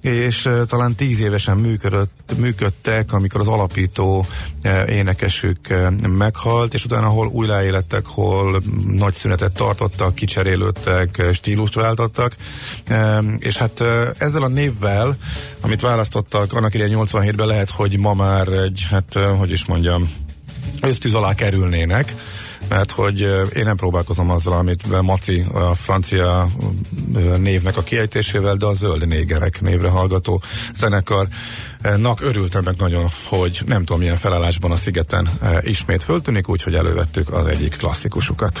és 0.00 0.48
talán 0.66 0.94
tíz 0.94 1.20
évesen 1.20 1.56
működött, 1.56 2.32
működtek, 2.36 3.12
amikor 3.12 3.40
az 3.40 3.48
alapító 3.48 4.26
énekesük 4.88 5.58
meghalt, 6.08 6.74
és 6.74 6.84
utána 6.84 7.06
hol 7.06 7.26
újraélettek, 7.26 8.06
hol 8.06 8.62
nagy 8.86 9.12
szünetet 9.12 9.52
tartottak, 9.52 10.14
kicserélődtek, 10.14 11.22
stílust 11.32 11.74
váltottak, 11.74 12.36
és 13.38 13.56
hát 13.56 13.84
ezzel 14.18 14.42
a 14.42 14.48
névvel, 14.48 15.16
amit 15.60 15.80
választottak 15.80 16.52
annak 16.52 16.74
idején 16.74 16.96
87-ben 16.98 17.46
lehet, 17.46 17.70
hogy 17.70 17.98
ma 17.98 18.14
már 18.14 18.48
egy, 18.48 18.86
hát 18.90 19.12
hogy 19.38 19.50
is 19.50 19.64
mondjam, 19.64 20.08
ösztűz 20.80 21.14
alá 21.14 21.34
kerülnének, 21.34 22.14
mert 22.68 22.90
hogy 22.90 23.20
én 23.54 23.64
nem 23.64 23.76
próbálkozom 23.76 24.30
azzal, 24.30 24.52
amit 24.52 25.02
Maci 25.02 25.44
a 25.52 25.74
francia 25.74 26.48
névnek 27.38 27.76
a 27.76 27.82
kiejtésével, 27.82 28.56
de 28.56 28.66
a 28.66 28.72
zöld 28.72 29.06
négerek 29.06 29.60
névre 29.60 29.88
hallgató 29.88 30.42
zenekarnak 30.76 32.20
örültem 32.20 32.62
meg 32.64 32.76
nagyon, 32.76 33.06
hogy 33.28 33.60
nem 33.66 33.78
tudom 33.78 33.98
milyen 33.98 34.16
felállásban 34.16 34.70
a 34.70 34.76
szigeten 34.76 35.28
ismét 35.60 36.02
föltűnik, 36.02 36.48
úgyhogy 36.48 36.74
elővettük 36.74 37.32
az 37.32 37.46
egyik 37.46 37.76
klasszikusukat. 37.76 38.60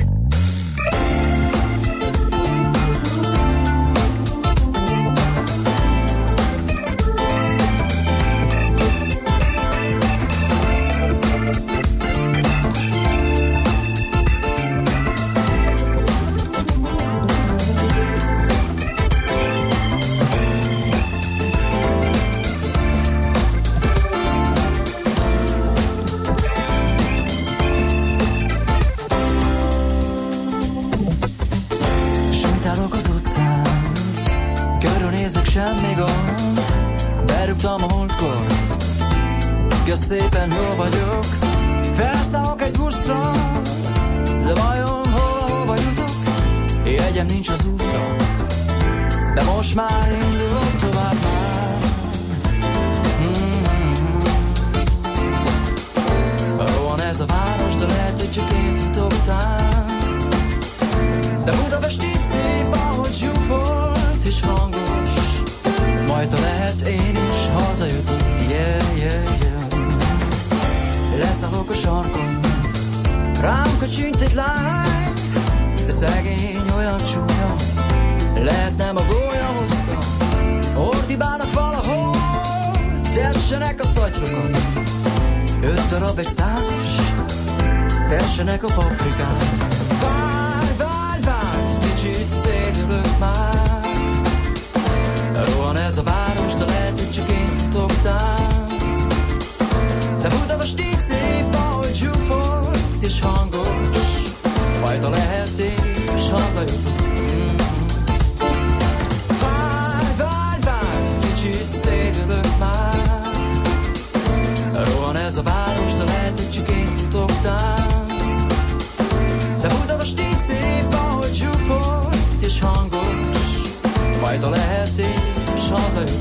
Majd 124.41 124.53
a 124.53 124.57
lehetés 124.57 125.69
hazajut. 125.69 126.11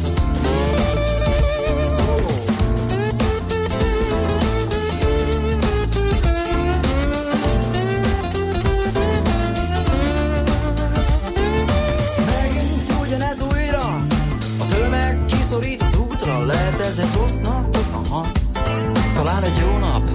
Megint 12.26 13.00
ugyanez 13.00 13.40
újra, 13.40 14.06
a 14.59 14.66
tömeg 14.70 15.24
kiszorít 15.26 15.83
az 15.83 15.96
útra, 15.96 16.44
lehet 16.44 16.80
ez 16.80 16.98
egy 16.98 17.14
rossz 17.16 17.38
nap, 17.38 17.78
aha, 17.92 18.26
talán 19.14 19.42
egy 19.42 19.59
jó 19.61 19.78
nap. 19.78 20.09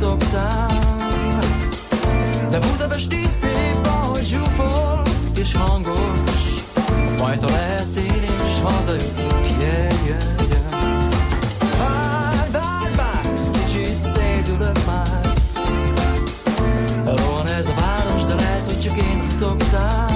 Csak 0.00 0.16
én 0.16 0.18
titogtál. 0.26 0.66
De 2.50 2.58
Budapest 2.58 3.12
így 3.12 3.32
szép, 3.32 3.86
ahogy 3.86 4.24
zsúfol 4.24 5.02
és 5.38 5.52
hangos. 5.52 6.20
Majd 7.18 7.42
ha 7.42 7.50
lehet 7.50 7.96
én 7.96 8.22
is 8.22 8.60
hazajutok, 8.62 9.60
yeah, 9.60 10.06
yeah. 10.06 10.36
szoktam. 19.38 20.06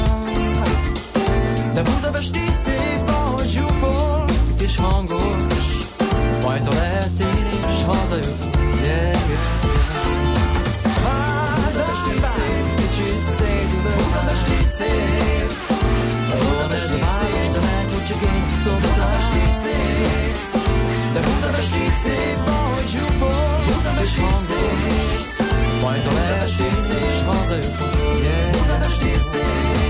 De 1.75 1.83
Budapest 1.83 2.37
így 2.37 2.57
szép, 2.57 3.09
ahogy 3.09 3.47
zsúfol 3.47 4.25
és 4.63 4.77
hangos, 4.77 5.43
majd 6.43 6.67
ha 6.67 6.73
lehet 6.75 7.21
én 7.21 7.47
is 7.73 7.85
hazajutok. 7.85 8.51
Yeah, 8.83 9.03
yeah, 9.03 9.29
yeah. 9.29 9.60
Szép. 14.81 15.49
Budapest 16.39 16.89
szép, 17.19 17.53
de 17.53 17.61
lehet, 17.61 17.89
hogy 17.95 18.05
így 19.43 19.55
szép. 19.63 20.35
De 21.13 21.21
Budapest 21.21 21.75
így 21.75 21.97
szép, 22.05 22.39
ahogy 22.47 22.89
zsúfol, 22.95 23.65
Budapest 23.67 24.17
így 24.19 24.41
szép. 24.49 25.39
Majd 25.83 26.07
a 26.07 26.13
lehet 26.13 26.61
én 26.61 26.81
is 27.13 27.21
hazajutok, 27.27 28.21
yeah. 28.23 28.51
Budapest 28.51 29.03
így 29.03 29.25
szép. 29.25 29.90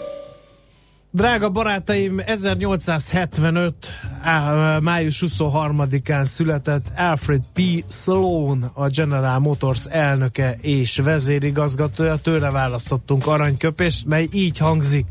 Drága 1.13 1.49
barátaim, 1.49 2.21
1875. 2.25 3.73
május 4.81 5.23
23-án 5.27 6.23
született 6.23 6.85
Alfred 6.95 7.41
P. 7.53 7.61
Sloan, 7.87 8.71
a 8.73 8.87
General 8.87 9.39
Motors 9.39 9.85
elnöke 9.85 10.57
és 10.61 10.97
vezérigazgatója. 10.97 12.17
Tőle 12.17 12.51
választottunk 12.51 13.27
aranyköpést, 13.27 14.05
mely 14.05 14.27
így 14.31 14.57
hangzik. 14.57 15.05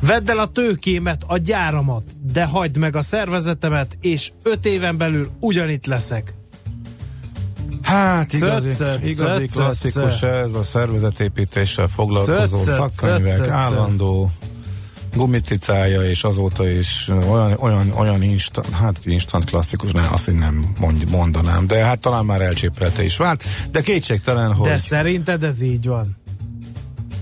Vedd 0.00 0.30
el 0.30 0.38
a 0.38 0.48
tőkémet, 0.48 1.22
a 1.26 1.36
gyáramat, 1.36 2.02
de 2.32 2.44
hagyd 2.44 2.76
meg 2.76 2.96
a 2.96 3.02
szervezetemet, 3.02 3.98
és 4.00 4.32
öt 4.42 4.66
éven 4.66 4.96
belül 4.96 5.30
ugyanitt 5.40 5.86
leszek. 5.86 6.34
Hát 7.82 8.32
igazi, 8.32 8.72
szöccet, 8.72 9.04
igazi 9.04 9.46
szöccet, 9.46 9.50
klasszikus 9.52 10.12
szöccet. 10.12 10.44
ez 10.44 10.52
a 10.52 10.62
szervezetépítéssel 10.62 11.86
foglalkozó 11.86 12.56
szöccet, 12.56 12.92
szakkönyvek, 12.92 13.32
szöccet, 13.32 13.52
állandó 13.52 14.30
gumicicája, 15.14 16.02
és 16.02 16.24
azóta 16.24 16.70
is 16.70 17.08
olyan, 17.30 17.56
olyan, 17.58 17.92
olyan 17.96 18.22
instant, 18.22 18.70
hát 18.70 18.98
instant 19.04 19.44
klasszikus, 19.44 19.92
nem, 19.92 20.06
azt 20.10 20.28
én 20.28 20.36
nem 20.36 20.72
mond, 20.80 21.10
mondanám, 21.10 21.66
de 21.66 21.84
hát 21.84 22.00
talán 22.00 22.24
már 22.24 22.40
elcséprete 22.40 23.04
is 23.04 23.16
vált, 23.16 23.44
de 23.70 23.80
kétségtelen, 23.80 24.54
hogy... 24.54 24.68
De 24.68 24.78
szerinted 24.78 25.44
ez 25.44 25.60
így 25.60 25.86
van? 25.86 26.16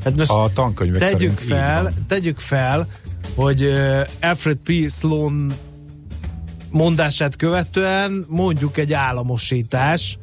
Hát 0.04 0.16
most 0.16 0.30
A 0.30 0.50
tankönyvek 0.54 1.10
tegyük 1.10 1.38
fel, 1.38 1.92
tegyük 2.08 2.38
fel, 2.38 2.88
hogy 3.34 3.64
uh, 3.64 4.00
Alfred 4.20 4.56
P. 4.56 4.90
Sloan 4.90 5.52
mondását 6.70 7.36
követően 7.36 8.24
mondjuk 8.28 8.76
egy 8.76 8.92
államosítás 8.92 10.18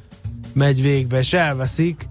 megy 0.54 0.82
végbe, 0.82 1.17
és 1.17 1.34
elveszik 1.34 2.08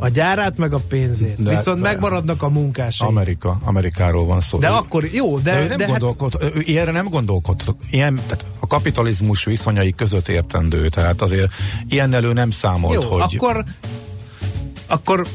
a 0.00 0.08
gyárát, 0.08 0.56
meg 0.56 0.72
a 0.72 0.78
pénzét. 0.88 1.42
De- 1.42 1.50
Viszont 1.50 1.80
de- 1.80 1.88
megmaradnak 1.88 2.42
a 2.42 2.48
munkásai. 2.48 3.08
Amerika, 3.08 3.58
Amerikáról 3.64 4.26
van 4.26 4.40
szó. 4.40 4.58
De 4.58 4.68
Ő- 4.68 4.72
akkor 4.72 5.04
jó, 5.04 5.38
de, 5.38 5.50
De, 5.50 5.62
ő 5.62 5.66
nem 5.66 5.76
de 5.76 5.88
hát, 5.88 5.98
gondolkod, 5.98 6.52
ő 6.54 6.60
ilyenre 6.64 6.92
nem 6.92 7.08
gondolkod. 7.08 7.76
Ilyen, 7.90 8.14
tehát 8.14 8.44
a 8.58 8.66
kapitalizmus 8.66 9.44
viszonyai 9.44 9.92
között 9.92 10.28
értendő, 10.28 10.88
tehát 10.88 11.22
azért 11.22 11.52
ilyennel 11.88 12.24
ő 12.24 12.32
nem 12.32 12.50
számolt, 12.50 13.02
jó, 13.02 13.10
hogy... 13.10 13.36
akkor 13.36 13.64
akkor 14.86 15.26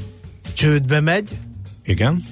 csődbe 0.54 1.00
megy, 1.00 1.38
Igen, 1.84 2.24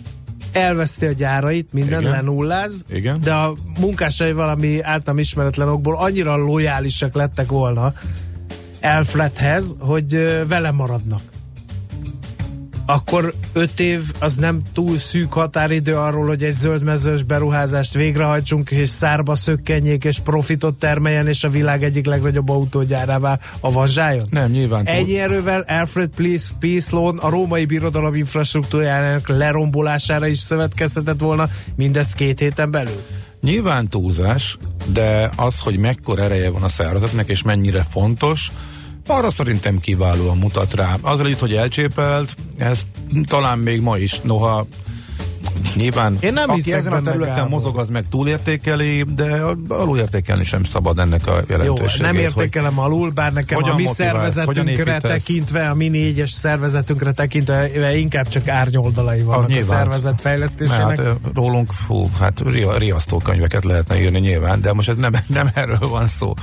elveszti 0.51 1.05
a 1.05 1.11
gyárait, 1.11 1.73
minden 1.73 1.99
Igen. 1.99 2.11
lenulláz, 2.11 2.85
Igen. 2.89 3.21
de 3.21 3.33
a 3.33 3.53
munkásai 3.79 4.33
valami 4.33 4.81
általam 4.81 5.19
ismeretlen 5.19 5.67
okból 5.67 5.97
annyira 5.97 6.35
lojálisak 6.35 7.13
lettek 7.13 7.49
volna 7.49 7.93
Alfredhez, 8.81 9.75
hogy 9.79 10.13
vele 10.47 10.71
maradnak. 10.71 11.21
Akkor 12.85 13.33
öt 13.53 13.79
év 13.79 14.11
az 14.19 14.35
nem 14.35 14.61
túl 14.73 14.97
szűk 14.97 15.33
határidő 15.33 15.95
arról, 15.95 16.27
hogy 16.27 16.43
egy 16.43 16.51
zöldmezős 16.51 17.23
beruházást 17.23 17.93
végrehajtsunk, 17.93 18.71
és 18.71 18.89
szárba 18.89 19.35
szökkenjék, 19.35 20.03
és 20.03 20.19
profitot 20.19 20.79
termeljen, 20.79 21.27
és 21.27 21.43
a 21.43 21.49
világ 21.49 21.83
egyik 21.83 22.05
legnagyobb 22.05 22.49
autógyárává 22.49 23.39
avanzsáljon? 23.59 24.27
nem, 24.29 24.51
nyilván 24.51 24.85
túl, 24.85 24.95
Ennyi 24.95 25.19
erővel 25.19 25.65
Alfred 25.67 26.09
P. 26.09 26.21
P. 26.59 26.81
Sloan 26.81 27.17
a 27.17 27.29
római 27.29 27.65
birodalom 27.65 28.13
infrastruktúrájának 28.13 29.27
lerombolására 29.27 30.27
is 30.27 30.37
szövetkezhetett 30.37 31.19
volna, 31.19 31.47
mindezt 31.75 32.13
két 32.13 32.39
héten 32.39 32.71
belül. 32.71 33.01
nyilván 33.41 33.87
túlzás, 33.87 34.57
de 34.85 35.29
az, 35.35 35.59
hogy 35.59 35.77
mekkora 35.77 36.23
ereje 36.23 36.49
van 36.49 36.63
a 36.63 36.67
szervezetnek, 36.67 37.29
és 37.29 37.41
mennyire 37.41 37.81
fontos, 37.81 38.51
arra 39.07 39.29
szerintem 39.29 39.79
kiválóan 39.79 40.37
mutat 40.37 40.73
rá. 40.73 40.97
Együtt, 41.19 41.39
hogy 41.39 41.53
elcsépelt, 41.53 42.35
ez 42.57 42.81
talán 43.27 43.59
még 43.59 43.81
ma 43.81 43.97
is, 43.97 44.19
noha 44.21 44.67
Nyilván, 45.75 46.17
Én 46.19 46.33
nem 46.33 46.49
aki 46.49 46.73
ezen 46.73 46.93
a 46.93 47.01
területen 47.01 47.47
mozog, 47.47 47.77
az 47.79 47.89
meg 47.89 48.05
túlértékeli, 48.09 49.05
de 49.15 49.41
alulértékelni 49.67 50.43
sem 50.43 50.63
szabad 50.63 50.99
ennek 50.99 51.27
a 51.27 51.35
Jó, 51.35 51.41
jelentőségét. 51.47 52.01
nem 52.01 52.15
hogy- 52.15 52.23
értékelem 52.23 52.79
alul, 52.79 53.09
bár 53.11 53.33
nekem 53.33 53.63
a 53.63 53.75
mi 53.75 53.87
szervezetünkre 53.87 54.99
tekintve, 54.99 55.69
a 55.69 55.73
mi 55.73 55.87
négyes 55.87 56.31
szervezetünkre 56.31 57.11
tekintve 57.11 57.95
inkább 57.97 58.27
csak 58.27 58.47
árnyoldalai 58.47 59.21
vannak 59.21 59.49
a 59.57 59.61
szervezet 59.61 60.21
fejlesztésének. 60.21 60.87
Hát, 60.87 60.99
ö, 60.99 61.11
rólunk, 61.33 61.71
fú, 61.71 62.09
hát 62.19 62.39
ria- 62.45 62.77
riasztó 62.77 63.17
könyveket 63.17 63.63
lehetne 63.63 64.01
írni 64.01 64.19
nyilván, 64.19 64.61
de 64.61 64.73
most 64.73 64.89
ez 64.89 64.95
nem, 64.95 65.13
nem 65.27 65.49
erről 65.53 65.87
van 65.89 66.07
szó. 66.07 66.33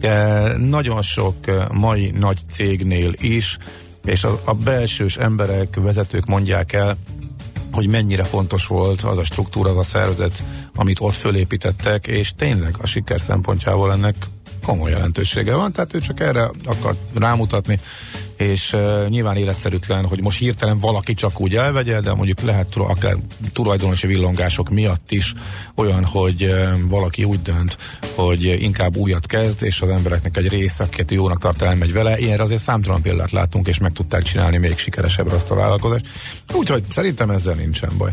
E, 0.00 0.42
nagyon 0.58 1.02
sok 1.02 1.34
mai 1.72 2.10
nagy 2.18 2.38
cégnél 2.52 3.12
is, 3.18 3.56
és 4.04 4.24
a, 4.24 4.40
a 4.44 4.54
belsős 4.54 5.16
emberek, 5.16 5.76
vezetők 5.76 6.26
mondják 6.26 6.72
el, 6.72 6.96
hogy 7.72 7.86
mennyire 7.86 8.24
fontos 8.24 8.66
volt 8.66 9.02
az 9.02 9.18
a 9.18 9.24
struktúra, 9.24 9.70
az 9.70 9.76
a 9.76 9.82
szervezet, 9.82 10.42
amit 10.74 11.00
ott 11.00 11.14
fölépítettek, 11.14 12.06
és 12.06 12.32
tényleg 12.36 12.74
a 12.80 12.86
siker 12.86 13.20
szempontjából 13.20 13.92
ennek 13.92 14.14
komoly 14.70 14.90
jelentősége 14.90 15.54
van, 15.54 15.72
tehát 15.72 15.94
ő 15.94 15.98
csak 16.00 16.20
erre 16.20 16.50
akar 16.64 16.94
rámutatni, 17.14 17.80
és 18.36 18.72
uh, 18.72 19.08
nyilván 19.08 19.36
életszerűtlen, 19.36 20.06
hogy 20.06 20.22
most 20.22 20.38
hirtelen 20.38 20.78
valaki 20.78 21.14
csak 21.14 21.40
úgy 21.40 21.56
elvegye, 21.56 22.00
de 22.00 22.14
mondjuk 22.14 22.40
lehet 22.40 22.76
akár 22.76 23.16
tulajdonosi 23.52 24.06
villongások 24.06 24.68
miatt 24.68 25.10
is 25.10 25.34
olyan, 25.74 26.04
hogy 26.04 26.44
uh, 26.44 26.68
valaki 26.88 27.24
úgy 27.24 27.42
dönt, 27.42 27.78
hogy 28.14 28.44
inkább 28.44 28.96
újat 28.96 29.26
kezd, 29.26 29.62
és 29.62 29.80
az 29.80 29.88
embereknek 29.88 30.36
egy 30.36 30.48
része, 30.48 30.84
akit 30.84 31.10
jónak 31.10 31.38
tart, 31.38 31.62
elmegy 31.62 31.92
vele. 31.92 32.18
Ilyenre 32.18 32.42
azért 32.42 32.62
számtalan 32.62 33.02
példát 33.02 33.30
látunk, 33.30 33.68
és 33.68 33.78
meg 33.78 33.92
tudták 33.92 34.22
csinálni 34.22 34.58
még 34.58 34.78
sikeresebbre 34.78 35.34
azt 35.34 35.50
a 35.50 35.54
vállalkozást. 35.54 36.06
Úgyhogy 36.52 36.82
szerintem 36.88 37.30
ezzel 37.30 37.54
nincsen 37.54 37.90
baj. 37.98 38.12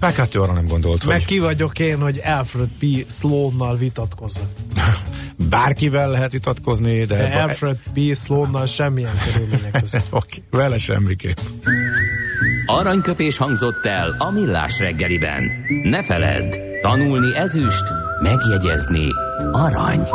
Meg 0.00 0.14
hát 0.14 0.34
ő 0.34 0.42
arra 0.42 0.52
nem 0.52 0.66
gondolt, 0.66 1.06
Meg 1.06 1.16
hogy 1.16 1.24
ki 1.24 1.38
vagyok 1.38 1.78
én, 1.78 2.00
hogy 2.00 2.20
Alfred 2.24 2.68
P. 2.78 2.84
Sloan-nal 3.08 3.76
vitatkozzak. 3.76 4.46
bárkivel 5.50 6.10
lehet 6.10 6.32
vitatkozni, 6.32 7.04
de... 7.04 7.16
De 7.16 7.42
Alfred 7.42 7.76
P. 7.94 8.14
Sloan-nal 8.14 8.66
semmilyen 8.66 9.12
körülmények 9.32 9.80
között. 9.80 10.06
Oké, 10.20 10.42
vele 10.50 10.78
semmiképp. 10.78 11.38
Aranyköpés 12.66 13.36
hangzott 13.36 13.86
el 13.86 14.14
a 14.18 14.30
millás 14.30 14.78
reggeliben. 14.78 15.50
Ne 15.82 16.02
feledd, 16.02 16.54
tanulni 16.82 17.36
ezüst, 17.36 17.84
megjegyezni 18.22 19.06
arany. 19.52 20.08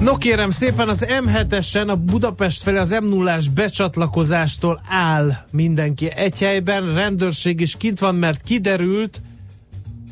No 0.00 0.16
kérem 0.16 0.50
szépen, 0.50 0.88
az 0.88 1.06
M7-esen 1.08 1.88
a 1.88 1.96
Budapest 1.96 2.62
felé 2.62 2.78
az 2.78 2.90
m 2.90 3.08
0 3.08 3.38
becsatlakozástól 3.54 4.80
áll 4.88 5.36
mindenki 5.50 6.10
egy 6.10 6.38
helyben, 6.38 6.94
rendőrség 6.94 7.60
is 7.60 7.76
kint 7.76 7.98
van, 7.98 8.14
mert 8.14 8.42
kiderült, 8.42 9.22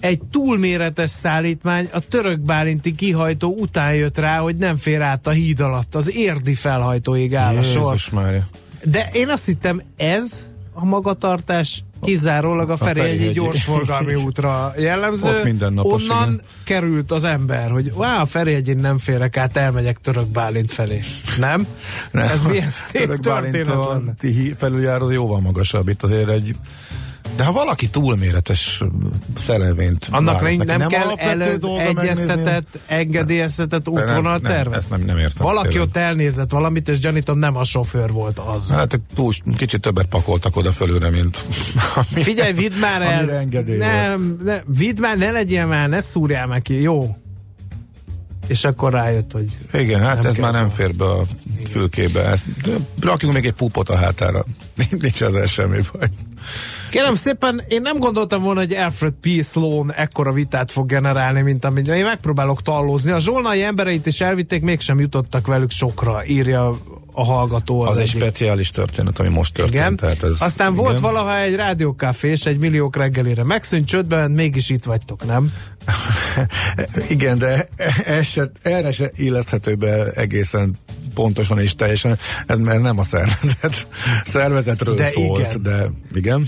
egy 0.00 0.20
túlméretes 0.30 1.10
szállítmány 1.10 1.88
a 1.92 2.00
török 2.00 2.40
bálinti 2.40 2.94
kihajtó 2.94 3.56
után 3.58 3.94
jött 3.94 4.18
rá, 4.18 4.38
hogy 4.38 4.56
nem 4.56 4.76
fér 4.76 5.00
át 5.00 5.26
a 5.26 5.30
híd 5.30 5.60
alatt. 5.60 5.94
Az 5.94 6.14
érdi 6.14 6.54
felhajtóig 6.54 7.34
áll 7.34 7.56
a 7.56 7.62
sor. 7.62 7.96
Mária. 8.12 8.46
De 8.84 9.08
én 9.12 9.28
azt 9.28 9.46
hittem, 9.46 9.82
ez 9.96 10.46
a 10.72 10.84
magatartás 10.84 11.84
kizárólag 12.06 12.70
a 12.70 12.76
Ferihegyi 12.76 13.32
gyorsforgalmi 13.32 14.14
útra 14.26 14.74
jellemző. 14.78 15.30
Ott 15.30 15.44
mindennapos, 15.44 16.02
Onnan 16.02 16.32
igen. 16.32 16.40
került 16.64 17.12
az 17.12 17.24
ember, 17.24 17.70
hogy 17.70 17.92
á, 18.00 18.20
a 18.20 18.24
Ferihegyén 18.24 18.76
nem 18.76 18.98
férek 18.98 19.36
át, 19.36 19.56
elmegyek 19.56 19.98
Török 20.00 20.26
Bálint 20.26 20.72
felé. 20.72 21.02
Nem? 21.38 21.66
Nem. 22.10 22.28
Ez 22.28 22.44
milyen 22.44 22.70
szép 22.70 23.02
Török 23.02 23.20
történet 23.20 23.66
lenne. 23.66 24.14
Felüljáró 24.56 25.10
jóval 25.10 25.40
magasabb. 25.40 25.88
Itt 25.88 26.02
azért 26.02 26.28
egy 26.28 26.54
de 27.36 27.44
ha 27.44 27.52
valaki 27.52 27.88
túlméretes 27.88 28.82
szelevényt 29.36 30.08
Annak 30.10 30.40
választ 30.40 30.64
nem, 30.64 30.78
nem 30.78 30.88
kell 30.88 31.10
előz 31.16 31.62
egyeztetett, 31.78 32.78
engedélyeztetett 32.86 33.88
útvonal 33.88 34.22
nem, 34.22 34.52
terve? 34.52 34.76
ezt 34.76 34.90
nem, 34.90 35.00
nem 35.00 35.18
értem. 35.18 35.46
Valaki 35.46 35.68
tényleg. 35.68 35.86
ott 35.88 35.96
elnézett 35.96 36.50
valamit, 36.50 36.88
és 36.88 36.98
gyanítom 36.98 37.38
nem 37.38 37.56
a 37.56 37.64
sofőr 37.64 38.10
volt 38.10 38.38
az. 38.38 38.70
Hát 38.70 39.00
túl, 39.14 39.32
kicsit 39.56 39.80
többet 39.80 40.06
pakoltak 40.06 40.56
oda 40.56 40.72
fölőre, 40.72 41.10
mint 41.10 41.44
ami- 41.94 42.22
Figyelj, 42.22 42.52
vidd 42.52 42.74
már 42.80 43.02
el! 43.02 43.18
amire. 43.18 43.76
Nem, 43.76 44.38
ne, 44.44 44.60
vidd 44.76 45.00
már, 45.00 45.18
ne 45.18 45.30
legyél 45.30 45.66
már, 45.66 45.88
ne 45.88 46.00
szúrjál 46.00 46.46
meg 46.46 46.62
ki, 46.62 46.80
jó? 46.80 47.16
És 48.46 48.64
akkor 48.64 48.92
rájött, 48.92 49.32
hogy 49.32 49.58
Igen, 49.72 50.00
hát 50.00 50.24
ez 50.24 50.36
már 50.36 50.52
nem 50.52 50.68
fér 50.68 50.94
be 50.94 51.04
a 51.04 51.22
fülkébe. 51.68 52.24
Ezt, 52.24 52.44
rakjunk 53.00 53.34
még 53.34 53.46
egy 53.46 53.52
pupot 53.52 53.88
a 53.88 53.96
hátára. 53.96 54.44
Nincs 55.00 55.22
ezzel 55.22 55.46
semmi 55.46 55.80
baj. 55.92 56.08
Kérem 56.90 57.14
szépen, 57.14 57.62
én 57.68 57.80
nem 57.80 57.98
gondoltam 57.98 58.42
volna, 58.42 58.60
hogy 58.60 58.72
Alfred 58.72 59.14
P. 59.20 59.42
Sloan 59.42 59.92
ekkora 59.92 60.32
vitát 60.32 60.70
fog 60.70 60.86
generálni, 60.86 61.42
mint 61.42 61.64
amit 61.64 61.88
én 61.88 62.04
megpróbálok 62.04 62.62
tallózni. 62.62 63.12
A 63.12 63.18
zsolnai 63.18 63.62
embereit 63.62 64.06
is 64.06 64.20
elvitték, 64.20 64.62
mégsem 64.62 65.00
jutottak 65.00 65.46
velük 65.46 65.70
sokra, 65.70 66.26
írja 66.26 66.76
a 67.18 67.24
hallgató 67.24 67.80
az, 67.80 67.92
Az, 67.92 67.98
egy 67.98 68.08
speciális 68.08 68.70
történet, 68.70 69.18
ami 69.18 69.28
most 69.28 69.54
történt. 69.54 69.74
Igen. 69.74 69.96
Tehát 69.96 70.22
ez, 70.22 70.40
Aztán 70.40 70.72
igen. 70.72 70.84
volt 70.84 71.00
valaha 71.00 71.40
egy 71.40 71.54
rádiókafé 71.54 72.30
és 72.30 72.46
egy 72.46 72.58
milliók 72.58 72.96
reggelire. 72.96 73.44
Megszűnt 73.44 73.86
csődbe, 73.86 74.16
ment, 74.16 74.34
mégis 74.34 74.70
itt 74.70 74.84
vagytok, 74.84 75.26
nem? 75.26 75.52
Igen, 77.08 77.38
de 77.38 77.68
ez 78.04 78.26
se, 78.26 78.50
erre 78.62 78.90
se 78.90 79.10
illeszthető 79.14 79.74
be 79.74 80.10
egészen 80.10 80.76
pontosan 81.14 81.58
és 81.58 81.74
teljesen. 81.74 82.18
Ez, 82.46 82.58
ez 82.58 82.80
nem 82.80 82.98
a 82.98 83.02
szervezet. 83.02 83.86
Szervezetről 84.24 84.94
De 84.94 85.10
szólt, 85.10 85.40
igen. 85.40 85.62
de 85.62 85.90
igen. 86.14 86.46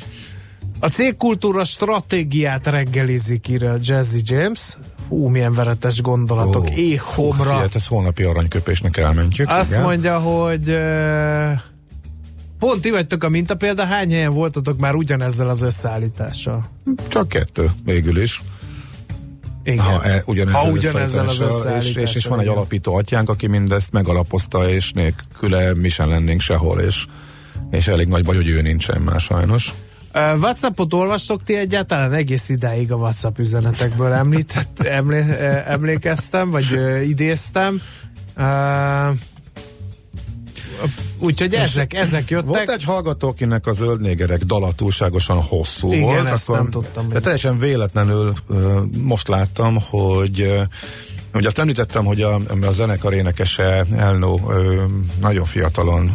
A 0.80 0.88
cégkultúra 0.88 1.64
stratégiát 1.64 2.66
reggelizik, 2.66 3.48
írja 3.48 3.76
Jazzy 3.82 4.20
James. 4.24 4.76
Hú, 5.08 5.28
milyen 5.28 5.52
veretes 5.52 6.00
gondolatok. 6.00 6.64
Ó, 6.64 6.72
Éhomra. 6.74 7.34
Fú, 7.34 7.42
figyelj, 7.42 7.68
ez 7.74 7.86
holnapi 7.86 8.22
aranyköpésnek 8.22 8.96
elmentjük. 8.96 9.50
Azt 9.50 9.70
igen. 9.70 9.82
mondja, 9.82 10.18
hogy 10.18 10.76
pont 12.58 12.80
ti 12.80 12.90
vagytok 12.90 13.24
a 13.24 13.28
mintapélda, 13.28 13.84
hány 13.84 14.10
helyen 14.10 14.32
voltatok 14.32 14.78
már 14.78 14.94
ugyanezzel 14.94 15.48
az 15.48 15.62
összeállítással? 15.62 16.68
Csak 17.08 17.28
kettő 17.28 17.70
végül 17.84 18.20
is. 18.20 18.42
Igen. 19.62 19.84
Ha, 19.84 20.04
e, 20.04 20.22
ugyanezzel, 20.26 20.60
Ha 20.60 20.70
ugyanezzel 20.70 21.28
az 21.28 21.40
összeállítással, 21.40 22.02
és, 22.02 22.08
és, 22.08 22.14
és 22.14 22.26
van 22.26 22.40
egy 22.40 22.46
alapító 22.46 22.96
atyánk, 22.96 23.28
aki 23.28 23.46
mindezt 23.46 23.92
megalapozta, 23.92 24.70
és 24.70 24.92
nélküle 24.92 25.74
mi 25.74 25.88
sem 25.88 26.08
lennénk 26.08 26.40
sehol, 26.40 26.80
és, 26.80 27.06
és 27.70 27.88
elég 27.88 28.08
nagy 28.08 28.24
baj, 28.24 28.36
hogy 28.36 28.48
ő 28.48 28.62
nincsen 28.62 29.00
már 29.00 29.20
sajnos. 29.20 29.74
Uh, 30.18 30.40
Whatsappot 30.40 30.94
olvastok 30.94 31.42
ti 31.42 31.56
egyáltalán? 31.56 32.12
Egész 32.12 32.48
idáig 32.48 32.92
a 32.92 32.96
Whatsapp 32.96 33.38
üzenetekből 33.38 34.12
említett, 34.12 34.80
emlé, 34.80 35.24
emlékeztem, 35.66 36.50
vagy 36.50 36.72
uh, 36.72 37.08
idéztem. 37.08 37.80
Uh, 38.36 39.16
Úgyhogy 41.18 41.54
ezek, 41.54 41.94
ezek 41.94 42.30
jöttek. 42.30 42.48
Volt 42.48 42.70
egy 42.70 42.84
hallgató, 42.84 43.28
akinek 43.28 43.66
a 43.66 43.72
zöld 43.72 44.00
négerek 44.00 44.44
dala 44.44 44.72
túlságosan 44.72 45.42
hosszú 45.42 45.92
Igen, 45.92 46.04
volt. 46.04 46.28
ezt 46.28 46.48
nem 46.48 46.70
tudtam. 46.70 47.08
De 47.08 47.20
teljesen 47.20 47.58
véletlenül 47.58 48.32
most 49.02 49.28
láttam, 49.28 49.78
hogy 49.90 50.66
Ugye 51.34 51.46
azt 51.46 51.58
említettem, 51.58 52.04
hogy 52.04 52.22
a, 52.22 52.34
a 52.62 52.72
zenekar 52.72 53.12
énekese 53.12 53.84
Elno 53.96 54.38
nagyon 55.20 55.44
fiatalon 55.44 56.10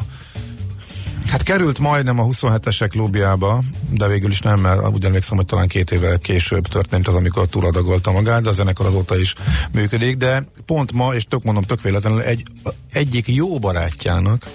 Hát 1.33 1.43
került 1.43 1.79
majdnem 1.79 2.19
a 2.19 2.25
27-esek 2.25 2.87
klubjába, 2.89 3.61
de 3.89 4.07
végül 4.07 4.29
is 4.29 4.41
nem, 4.41 4.59
mert 4.59 4.87
úgy 4.87 5.05
emlékszem, 5.05 5.37
hogy 5.37 5.45
talán 5.45 5.67
két 5.67 5.91
évvel 5.91 6.17
később 6.17 6.67
történt 6.67 7.07
az, 7.07 7.15
amikor 7.15 7.47
túladagolta 7.47 8.11
magát, 8.11 8.41
de 8.41 8.49
a 8.49 8.53
zenekar 8.53 8.85
azóta 8.85 9.17
is 9.17 9.35
működik, 9.71 10.17
de 10.17 10.43
pont 10.65 10.91
ma, 10.91 11.13
és 11.13 11.23
tök 11.23 11.43
mondom, 11.43 11.63
tök 11.63 11.81
véletlenül 11.81 12.21
egy, 12.21 12.43
egyik 12.91 13.27
jó 13.27 13.59
barátjának, 13.59 14.45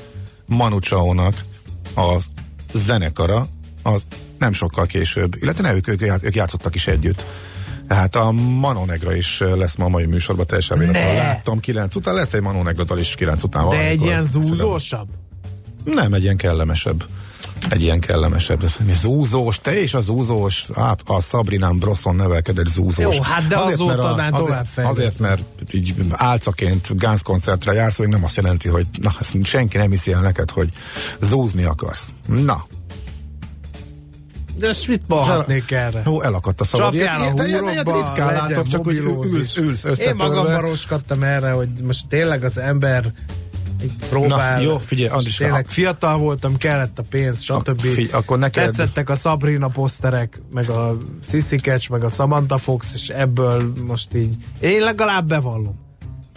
Manu 0.46 0.78
Chao-nak 0.78 1.34
a 1.96 2.20
zenekara, 2.72 3.46
az 3.82 4.06
nem 4.38 4.52
sokkal 4.52 4.86
később, 4.86 5.34
illetve 5.40 5.62
ne, 5.62 5.74
ők, 5.74 5.88
ők, 5.88 6.02
ők 6.22 6.34
játszottak 6.34 6.74
is 6.74 6.86
együtt. 6.86 7.24
Tehát 7.88 8.16
a 8.16 8.30
Manonegra 8.32 9.14
is 9.14 9.38
lesz 9.38 9.76
ma 9.76 9.84
a 9.84 9.88
mai 9.88 10.06
műsorban 10.06 10.46
teljesen 10.46 10.78
véletlenül. 10.78 11.14
Láttam 11.14 11.60
9 11.60 11.94
után, 11.94 12.14
lesz 12.14 12.32
egy 12.32 12.42
Manonegra 12.42 12.84
dal 12.84 12.98
is 12.98 13.14
9 13.14 13.42
után. 13.42 13.68
De 13.68 13.86
egy 13.86 14.02
ilyen 14.02 14.24
zúzósabb? 14.24 15.08
Nem, 15.94 16.12
egy 16.12 16.22
ilyen 16.22 16.36
kellemesebb. 16.36 17.04
Egy 17.70 17.82
ilyen 17.82 18.00
kellemesebb. 18.00 18.64
Zúzós, 18.92 19.58
te 19.60 19.80
és 19.80 19.94
a 19.94 20.00
zúzós, 20.00 20.66
á, 20.74 20.94
a 21.06 21.20
Sabrinán 21.20 21.78
Brosson 21.78 22.16
nevelkedett 22.16 22.66
zúzós. 22.66 23.14
Jó, 23.14 23.22
hát 23.22 23.46
de 23.46 23.56
azóta 23.56 23.94
mert 23.96 24.02
a- 24.02 24.14
már 24.16 24.32
azért, 24.32 24.46
tovább 24.46 24.66
fejlődött. 24.66 24.98
azért, 24.98 25.18
mert 25.18 25.42
így 25.74 25.94
álcaként 26.10 26.98
Guns 26.98 27.22
koncertre 27.22 27.72
jársz, 27.72 27.96
hogy 27.96 28.08
nem 28.08 28.24
azt 28.24 28.36
jelenti, 28.36 28.68
hogy 28.68 28.86
na, 29.00 29.10
ezt 29.20 29.44
senki 29.44 29.76
nem 29.76 29.90
hiszi 29.90 30.12
el 30.12 30.20
neked, 30.20 30.50
hogy 30.50 30.68
zúzni 31.20 31.64
akarsz. 31.64 32.06
Na, 32.26 32.64
De 34.58 34.74
mit 34.88 35.02
balhatnék 35.02 35.70
erre? 35.70 36.02
jó, 36.04 36.22
elakadt 36.22 36.60
a 36.60 36.64
szava. 36.64 36.84
Csapjál 36.84 37.20
a 37.20 37.24
Ilyet- 37.24 37.46
ilyet 37.46 37.60
húrokba, 37.60 37.96
ritkán 37.96 38.32
látok, 38.32 38.66
csak 38.66 38.84
mobilózis. 38.84 39.56
ülsz, 39.56 39.84
ülsz 39.84 39.98
Én 39.98 40.14
magam 40.14 40.44
baroskattam 40.44 41.22
erre, 41.22 41.50
hogy 41.50 41.68
most 41.82 42.06
tényleg 42.08 42.44
az 42.44 42.58
ember 42.58 43.12
próbál. 44.08 44.56
Na, 44.56 44.62
jó, 44.62 44.78
figyelj, 44.78 45.08
Andris, 45.08 45.36
Tényleg 45.36 45.66
fiatal 45.68 46.18
voltam, 46.18 46.56
kellett 46.56 46.98
a 46.98 47.02
pénz, 47.02 47.42
stb. 47.42 47.80
Figyelj, 47.80 48.08
akkor 48.12 48.38
neked- 48.38 48.64
Tetszettek 48.64 49.08
a 49.08 49.14
Sabrina 49.14 49.68
poszterek, 49.68 50.40
meg 50.52 50.68
a 50.68 50.96
Sissy 51.24 51.56
Catch, 51.56 51.90
meg 51.90 52.04
a 52.04 52.08
Samantha 52.08 52.58
Fox, 52.58 52.94
és 52.94 53.08
ebből 53.08 53.72
most 53.86 54.14
így, 54.14 54.34
én 54.60 54.80
legalább 54.80 55.28
bevallom. 55.28 55.86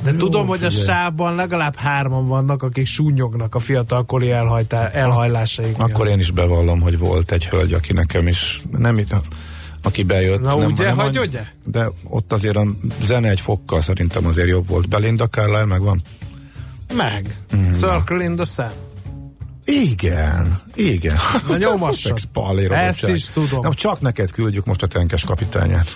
De 0.03 0.11
Jó, 0.11 0.17
tudom, 0.17 0.47
hogy 0.47 0.63
a 0.63 0.69
figyelj. 0.69 0.85
sávban 0.85 1.35
legalább 1.35 1.75
hárman 1.75 2.25
vannak, 2.25 2.63
akik 2.63 2.85
súnyognak 2.85 3.55
a 3.55 3.59
fiatalkori 3.59 4.31
elhajtá, 4.31 4.89
elhajlásaik. 4.89 5.79
Akkor 5.79 6.07
én 6.07 6.19
is 6.19 6.31
bevallom, 6.31 6.81
hogy 6.81 6.97
volt 6.97 7.31
egy 7.31 7.47
hölgy, 7.47 7.73
aki 7.73 7.93
nekem 7.93 8.27
is 8.27 8.61
nem 8.77 8.97
aki 9.81 10.03
bejött. 10.03 10.41
Na 10.41 10.55
nem, 10.55 10.67
ugye, 10.71 10.85
nem 10.85 10.97
hogy 10.97 11.19
ugye? 11.19 11.41
De 11.65 11.87
ott 12.03 12.33
azért 12.33 12.55
a 12.55 12.65
zene 13.01 13.29
egy 13.29 13.39
fokkal 13.39 13.81
szerintem 13.81 14.25
azért 14.25 14.47
jobb 14.47 14.67
volt. 14.67 14.89
Belinda 14.89 15.27
Carlisle 15.27 15.65
megvan? 15.65 16.01
Meg. 16.93 17.37
Mm. 17.55 17.71
Circle 17.71 18.23
in 18.23 18.35
the 18.35 18.45
Sun. 18.45 18.71
Igen, 19.65 20.57
igen. 20.75 21.17
Na 21.47 21.57
nyomassad. 21.67 22.17
Ezt 22.69 23.07
is 23.07 23.29
tudom. 23.29 23.59
Na, 23.61 23.73
csak 23.73 24.01
neked 24.01 24.31
küldjük 24.31 24.65
most 24.65 24.83
a 24.83 24.87
tenkes 24.87 25.23
kapitányát. 25.23 25.95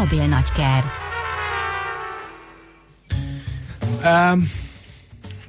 mobil 0.01 0.27
nagyker. 0.27 0.83
Um, 4.05 4.49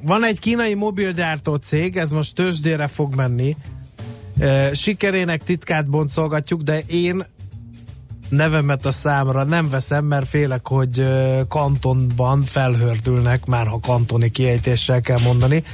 van 0.00 0.24
egy 0.24 0.38
kínai 0.38 0.74
mobilgyártó 0.74 1.55
cég, 1.55 1.96
ez 1.96 2.11
most 2.11 2.34
tőzsdére 2.34 2.86
fog 2.86 3.14
menni. 3.14 3.57
Sikerének 4.72 5.42
titkát 5.44 5.88
boncolgatjuk, 5.88 6.62
de 6.62 6.80
én 6.86 7.24
nevemet 8.28 8.86
a 8.86 8.90
számra 8.90 9.44
nem 9.44 9.68
veszem, 9.70 10.05
mert 10.05 10.28
félek, 10.28 10.66
hogy 10.66 11.03
kantonban 11.48 12.42
felhördülnek, 12.42 13.44
már 13.44 13.66
ha 13.66 13.80
kantoni 13.80 14.30
kiejtéssel 14.30 15.00
kell 15.00 15.18
mondani. 15.24 15.64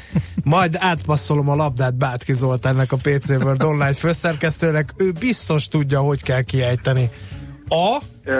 Majd 0.45 0.76
átpasszolom 0.79 1.49
a 1.49 1.55
labdát 1.55 1.95
Bátki 1.95 2.33
Zoltánnak 2.33 2.93
a 2.93 2.97
PC 2.97 3.29
World 3.29 3.62
Online 3.62 3.93
főszerkesztőnek, 3.93 4.95
ő 4.97 5.12
biztos 5.12 5.68
tudja, 5.68 6.01
hogy 6.01 6.22
kell 6.22 6.43
kiejteni. 6.43 7.11
A 7.69 7.99
Uh, 8.29 8.35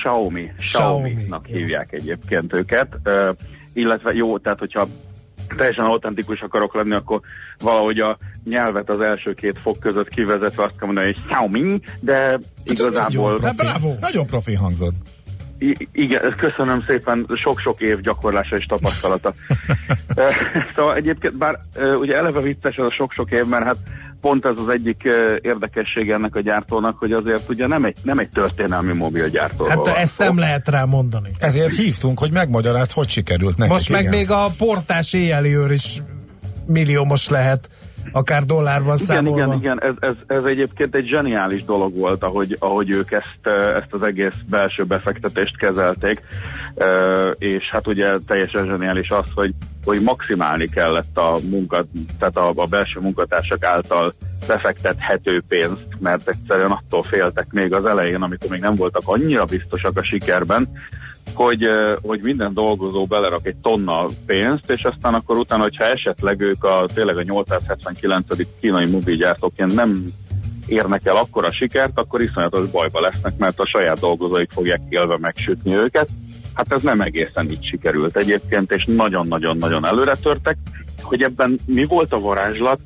Xiaomi. 0.00 0.52
Xiaomi. 0.58 1.10
Xiaomi-nak 1.10 1.46
hívják 1.46 1.92
egyébként 1.92 2.52
őket. 2.52 2.98
Uh, 3.04 3.28
illetve 3.72 4.12
jó, 4.12 4.38
tehát 4.38 4.58
hogyha 4.58 4.86
teljesen 5.56 5.84
autentikus 5.84 6.40
akarok 6.40 6.74
lenni, 6.74 6.94
akkor 6.94 7.20
valahogy 7.58 7.98
a 7.98 8.18
nyelvet 8.44 8.90
az 8.90 9.00
első 9.00 9.34
két 9.34 9.58
fok 9.62 9.78
között 9.78 10.08
kivezetve 10.08 10.62
azt 10.62 10.74
kell 10.78 10.86
mondani, 10.86 11.06
hogy 11.06 11.24
Xiaomi, 11.24 11.80
de 12.00 12.40
igazából... 12.64 13.32
Nagyon 13.32 13.40
profi, 13.40 13.56
bravo. 13.56 13.94
Nagyon 14.00 14.26
profi 14.26 14.54
hangzott. 14.54 14.94
I- 15.58 15.88
igen, 15.92 16.34
köszönöm 16.36 16.84
szépen, 16.86 17.26
sok-sok 17.36 17.80
év 17.80 18.00
gyakorlása 18.00 18.56
és 18.56 18.66
tapasztalata. 18.66 19.34
Szóval 20.76 20.94
egyébként, 20.96 21.36
bár 21.36 21.60
ugye 22.00 22.16
eleve 22.16 22.40
vicces 22.40 22.76
ez 22.76 22.84
a 22.84 22.92
sok-sok 22.92 23.30
év, 23.30 23.44
mert 23.46 23.64
hát 23.64 23.76
pont 24.24 24.44
ez 24.44 24.54
az 24.56 24.68
egyik 24.68 25.04
eh, 25.04 25.36
érdekesség 25.40 26.10
ennek 26.10 26.36
a 26.36 26.40
gyártónak, 26.40 26.98
hogy 26.98 27.12
azért 27.12 27.48
ugye 27.48 27.66
nem 27.66 27.84
egy, 27.84 27.96
nem 28.02 28.18
egy 28.18 28.28
történelmi 28.28 28.92
mobilgyártóról 28.96 29.68
Hát 29.68 29.96
ezt 29.96 30.18
nem 30.18 30.38
lehet 30.38 30.68
rá 30.68 30.84
mondani. 30.84 31.30
Ezért 31.38 31.74
hívtunk, 31.74 32.18
hogy 32.18 32.32
megmagyarázd, 32.32 32.92
hogy 32.92 33.08
sikerült 33.08 33.56
nekik. 33.56 33.72
Most 33.72 33.90
meg 33.90 34.00
igen. 34.00 34.14
még 34.14 34.30
a 34.30 34.50
portás 34.58 35.12
éjjeli 35.12 35.56
őr 35.56 35.70
is 35.70 36.02
milliómos 36.66 37.28
lehet, 37.28 37.68
akár 38.12 38.44
dollárban 38.44 38.94
Igen, 38.94 38.96
számolva. 38.96 39.38
igen, 39.38 39.58
igen, 39.58 39.82
ez, 39.82 39.94
ez, 39.98 40.36
ez 40.36 40.44
egyébként 40.44 40.94
egy 40.94 41.06
zseniális 41.06 41.64
dolog 41.64 41.96
volt, 41.96 42.22
ahogy, 42.22 42.56
ahogy 42.58 42.90
ők 42.90 43.10
ezt, 43.10 43.46
ezt 43.76 43.92
az 43.92 44.02
egész 44.02 44.34
belső 44.48 44.84
befektetést 44.84 45.56
kezelték, 45.56 46.22
Eh, 46.74 47.30
és 47.38 47.68
hát 47.70 47.86
ugye 47.86 48.18
teljesen 48.26 48.66
zseniális 48.66 49.08
az, 49.08 49.24
hogy, 49.34 49.54
hogy 49.84 50.02
maximálni 50.02 50.68
kellett 50.68 51.16
a 51.16 51.38
munka, 51.50 51.84
tehát 52.18 52.36
a, 52.36 52.52
a 52.54 52.66
belső 52.66 53.00
munkatársak 53.00 53.64
által 53.64 54.14
befektethető 54.46 55.42
pénzt, 55.48 55.86
mert 55.98 56.28
egyszerűen 56.28 56.70
attól 56.70 57.02
féltek 57.02 57.46
még 57.52 57.72
az 57.72 57.84
elején, 57.84 58.22
amikor 58.22 58.50
még 58.50 58.60
nem 58.60 58.74
voltak 58.74 59.02
annyira 59.04 59.44
biztosak 59.44 59.96
a 59.96 60.04
sikerben, 60.04 60.68
hogy, 61.34 61.64
hogy 62.02 62.20
minden 62.22 62.54
dolgozó 62.54 63.04
belerak 63.04 63.46
egy 63.46 63.56
tonna 63.56 64.06
pénzt, 64.26 64.70
és 64.70 64.82
aztán 64.82 65.14
akkor 65.14 65.36
utána, 65.36 65.62
hogyha 65.62 65.84
esetleg 65.84 66.40
ők 66.40 66.64
a 66.64 66.86
tényleg 66.94 67.16
a 67.16 67.22
879. 67.22 68.26
kínai 68.60 68.90
mobilgyártóként 68.90 69.74
nem 69.74 70.04
érnek 70.66 71.06
el 71.06 71.16
akkora 71.16 71.52
sikert, 71.52 71.98
akkor 71.98 72.22
iszonyatos 72.22 72.70
bajba 72.70 73.00
lesznek, 73.00 73.36
mert 73.36 73.60
a 73.60 73.66
saját 73.66 74.00
dolgozóik 74.00 74.50
fogják 74.50 74.80
élve 74.88 75.18
megsütni 75.18 75.76
őket. 75.76 76.08
Hát 76.54 76.72
ez 76.72 76.82
nem 76.82 77.00
egészen 77.00 77.50
így 77.50 77.66
sikerült 77.66 78.16
egyébként, 78.16 78.72
és 78.72 78.84
nagyon-nagyon-nagyon 78.84 79.84
előre 79.84 80.14
törtek. 80.14 80.56
Hogy 81.02 81.22
ebben 81.22 81.58
mi 81.66 81.84
volt 81.84 82.12
a 82.12 82.20
varázslat, 82.20 82.80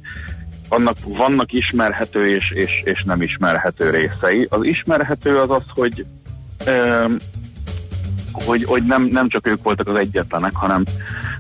annak 0.69 0.97
vannak 1.05 1.53
ismerhető 1.53 2.35
és, 2.35 2.51
és, 2.55 2.83
és 2.85 3.03
nem 3.05 3.23
ismerhető 3.23 3.91
részei. 3.91 4.47
Az 4.51 4.63
ismerhető 4.63 5.39
az 5.39 5.51
az, 5.51 5.65
hogy 5.69 6.07
hogy, 8.45 8.65
hogy 8.65 8.85
nem, 8.85 9.03
nem 9.03 9.29
csak 9.29 9.47
ők 9.47 9.63
voltak 9.63 9.89
az 9.89 9.97
egyetlenek, 9.97 10.55
hanem 10.55 10.85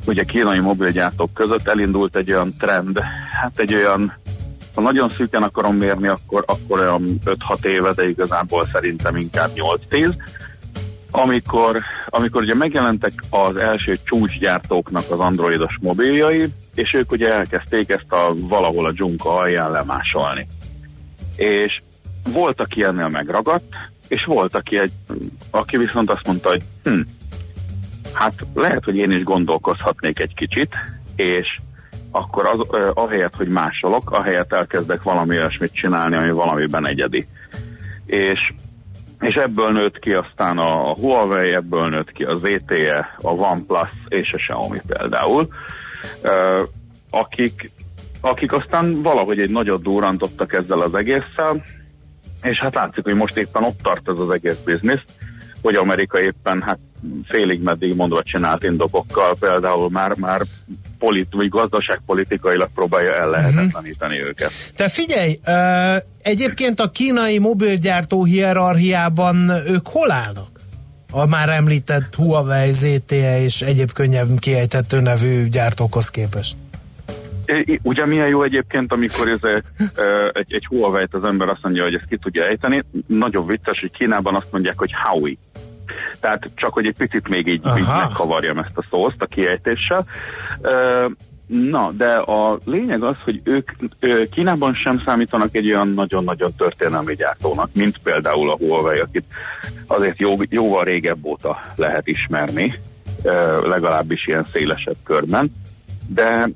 ugye 0.04 0.22
kínai 0.22 0.58
mobilgyártók 0.58 1.34
között 1.34 1.68
elindult 1.68 2.16
egy 2.16 2.32
olyan 2.32 2.54
trend, 2.58 3.00
hát 3.40 3.58
egy 3.58 3.74
olyan, 3.74 4.12
ha 4.74 4.80
nagyon 4.80 5.08
szűken 5.08 5.42
akarom 5.42 5.76
mérni, 5.76 6.08
akkor, 6.08 6.44
akkor 6.46 6.80
olyan 6.80 7.18
5-6 7.24 7.64
éve, 7.64 7.92
de 7.92 8.08
igazából 8.08 8.68
szerintem 8.72 9.16
inkább 9.16 9.50
8-10, 9.90 10.14
amikor, 11.10 11.82
amikor 12.06 12.42
ugye 12.42 12.54
megjelentek 12.54 13.12
az 13.30 13.56
első 13.56 13.98
csúcsgyártóknak 14.04 15.04
az 15.10 15.18
androidos 15.18 15.78
mobiljai, 15.80 16.44
és 16.74 16.92
ők 16.94 17.12
ugye 17.12 17.32
elkezdték 17.32 17.90
ezt 17.90 18.12
a 18.12 18.34
valahol 18.34 18.86
a 18.86 18.92
dzsunka 18.92 19.34
alján 19.34 19.70
lemásolni. 19.70 20.46
És 21.36 21.80
volt, 22.32 22.60
aki 22.60 22.82
ennél 22.82 23.08
megragadt, 23.08 23.74
és 24.08 24.24
volt, 24.24 24.54
aki, 24.54 24.78
egy, 24.78 24.92
aki 25.50 25.76
viszont 25.76 26.10
azt 26.10 26.26
mondta, 26.26 26.48
hogy 26.48 26.62
hm, 26.84 27.00
hát 28.12 28.46
lehet, 28.54 28.84
hogy 28.84 28.96
én 28.96 29.10
is 29.10 29.22
gondolkozhatnék 29.22 30.18
egy 30.18 30.34
kicsit, 30.34 30.74
és 31.16 31.58
akkor 32.10 32.46
az, 32.46 32.66
eh, 32.70 32.90
ahelyett, 32.94 33.36
hogy 33.36 33.48
másolok, 33.48 34.10
ahelyett 34.10 34.52
elkezdek 34.52 35.02
valami 35.02 35.36
olyasmit 35.36 35.72
csinálni, 35.72 36.16
ami 36.16 36.30
valamiben 36.30 36.86
egyedi. 36.86 37.26
És 38.06 38.52
és 39.20 39.34
ebből 39.34 39.70
nőtt 39.72 39.98
ki 39.98 40.12
aztán 40.12 40.58
a 40.58 40.94
Huawei, 40.94 41.52
ebből 41.52 41.88
nőtt 41.88 42.12
ki 42.12 42.24
az 42.24 42.38
ZTE, 42.38 43.16
a 43.22 43.28
OnePlus 43.28 43.88
és 44.08 44.32
a 44.32 44.36
Xiaomi 44.36 44.80
például, 44.86 45.48
ö, 46.22 46.62
akik, 47.10 47.70
akik 48.20 48.52
aztán 48.52 49.02
valahogy 49.02 49.40
egy 49.40 49.50
nagyot 49.50 49.82
durrantottak 49.82 50.52
ezzel 50.52 50.80
az 50.80 50.94
egésszel, 50.94 51.64
és 52.48 52.58
hát 52.58 52.74
látszik, 52.74 53.04
hogy 53.04 53.14
most 53.14 53.36
éppen 53.36 53.62
ott 53.62 53.78
tart 53.82 54.08
ez 54.08 54.18
az 54.18 54.30
egész 54.30 54.58
biznisz, 54.64 55.02
hogy 55.62 55.74
Amerika 55.74 56.20
éppen 56.20 56.62
hát 56.62 56.78
félig 57.24 57.60
meddig 57.60 57.94
mondva 57.94 58.22
csinált 58.22 58.62
indokokkal, 58.62 59.36
például 59.40 59.90
már, 59.90 60.14
már 60.16 60.42
polit, 60.98 61.26
vagy 61.30 61.48
gazdaságpolitikailag 61.48 62.68
próbálja 62.74 63.14
ellehetetleníteni 63.14 64.14
uh-huh. 64.14 64.28
őket. 64.28 64.50
Te 64.76 64.88
figyelj, 64.88 65.38
uh, 65.46 66.02
egyébként 66.22 66.80
a 66.80 66.90
kínai 66.90 67.38
mobilgyártó 67.38 68.24
hierarchiában 68.24 69.50
ők 69.66 69.88
hol 69.88 70.10
állnak? 70.10 70.60
A 71.10 71.26
már 71.26 71.48
említett 71.48 72.14
Huawei, 72.14 72.72
ZTE 72.72 73.42
és 73.42 73.62
egyéb 73.62 73.92
könnyebb 73.92 74.38
kiejthető 74.38 75.00
nevű 75.00 75.48
gyártókhoz 75.48 76.08
képest. 76.08 76.56
Ugye 77.82 78.06
milyen 78.06 78.28
jó 78.28 78.42
egyébként, 78.42 78.92
amikor 78.92 79.28
ez 79.28 79.42
egy, 79.42 79.62
egy, 80.32 80.52
egy 80.52 80.66
Huawei-t 80.66 81.14
az 81.14 81.24
ember 81.24 81.48
azt 81.48 81.62
mondja, 81.62 81.82
hogy 81.82 81.94
ezt 81.94 82.08
ki 82.08 82.16
tudja 82.16 82.44
ejteni. 82.44 82.84
Nagyon 83.06 83.46
vicces, 83.46 83.80
hogy 83.80 83.90
Kínában 83.90 84.34
azt 84.34 84.52
mondják, 84.52 84.78
hogy 84.78 84.90
Huawei. 85.02 85.38
Tehát 86.20 86.50
csak, 86.54 86.72
hogy 86.72 86.86
egy 86.86 86.96
picit 86.96 87.28
még 87.28 87.46
így, 87.46 87.66
így 87.76 87.82
Aha. 87.82 87.96
megkavarjam 87.96 88.58
ezt 88.58 88.76
a 88.76 88.86
szószt 88.90 89.22
a 89.22 89.26
kiejtéssel. 89.26 90.06
Na, 91.46 91.90
de 91.96 92.14
a 92.16 92.58
lényeg 92.64 93.02
az, 93.02 93.16
hogy 93.24 93.40
ők 93.44 93.70
Kínában 94.30 94.74
sem 94.74 95.02
számítanak 95.04 95.54
egy 95.54 95.66
olyan 95.66 95.88
nagyon-nagyon 95.88 96.50
történelmi 96.56 97.14
gyártónak, 97.14 97.70
mint 97.72 97.98
például 97.98 98.50
a 98.50 98.56
Huawei, 98.56 98.98
akit 98.98 99.24
azért 99.86 100.18
jó, 100.18 100.34
jóval 100.48 100.84
régebb 100.84 101.24
óta 101.24 101.60
lehet 101.76 102.06
ismerni, 102.06 102.74
legalábbis 103.62 104.26
ilyen 104.26 104.44
szélesebb 104.52 104.96
körben. 105.04 105.52
De 106.06 106.48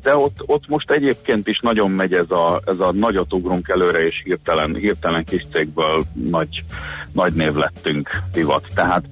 de 0.00 0.16
ott, 0.16 0.42
ott 0.46 0.68
most 0.68 0.90
egyébként 0.90 1.48
is 1.48 1.60
nagyon 1.60 1.90
megy 1.90 2.12
ez 2.12 2.30
a, 2.30 2.60
ez 2.64 2.78
a 2.78 2.92
nagyot 2.92 3.32
ugrunk 3.32 3.68
előre, 3.68 4.06
és 4.06 4.20
hirtelen, 4.24 4.74
hirtelen 4.74 5.24
kis 5.24 5.46
cégből 5.52 6.04
nagy, 6.12 6.64
nagy 7.12 7.32
név 7.32 7.54
lettünk 7.54 8.10
divat. 8.32 8.66
Tehát 8.74 9.04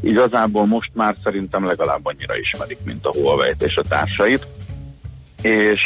igazából 0.00 0.66
most 0.66 0.90
már 0.94 1.16
szerintem 1.22 1.66
legalább 1.66 2.06
annyira 2.06 2.36
ismerik, 2.36 2.78
mint 2.84 3.06
a 3.06 3.12
huawei 3.12 3.52
és 3.58 3.76
a 3.76 3.82
társait, 3.88 4.46
és, 5.42 5.80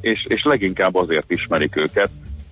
és, 0.00 0.24
és 0.28 0.42
leginkább 0.42 0.94
azért 0.94 1.30
ismerik 1.30 1.76
őket, 1.76 2.10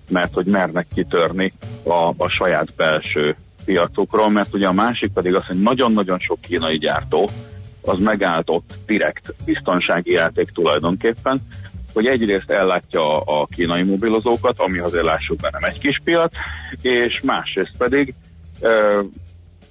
mert 0.09 0.33
hogy 0.33 0.45
mernek 0.45 0.87
kitörni 0.93 1.53
a, 1.83 2.13
a 2.17 2.27
saját 2.27 2.73
belső 2.75 3.35
piacukról, 3.65 4.29
mert 4.29 4.53
ugye 4.53 4.67
a 4.67 4.73
másik 4.73 5.11
pedig 5.11 5.35
az, 5.35 5.45
hogy 5.45 5.61
nagyon-nagyon 5.61 6.19
sok 6.19 6.41
kínai 6.41 6.77
gyártó 6.77 7.29
az 7.85 7.99
megállt 7.99 8.49
ott 8.49 8.73
direkt 8.85 9.35
biztonsági 9.45 10.11
játék 10.11 10.47
tulajdonképpen, 10.49 11.41
hogy 11.93 12.05
egyrészt 12.05 12.49
ellátja 12.49 13.19
a, 13.19 13.45
kínai 13.45 13.83
mobilozókat, 13.83 14.59
ami 14.59 14.79
azért 14.79 15.05
lássuk 15.05 15.39
be 15.39 15.49
nem 15.51 15.63
egy 15.63 15.79
kis 15.79 16.01
piac, 16.03 16.31
és 16.81 17.21
másrészt 17.21 17.77
pedig 17.77 18.13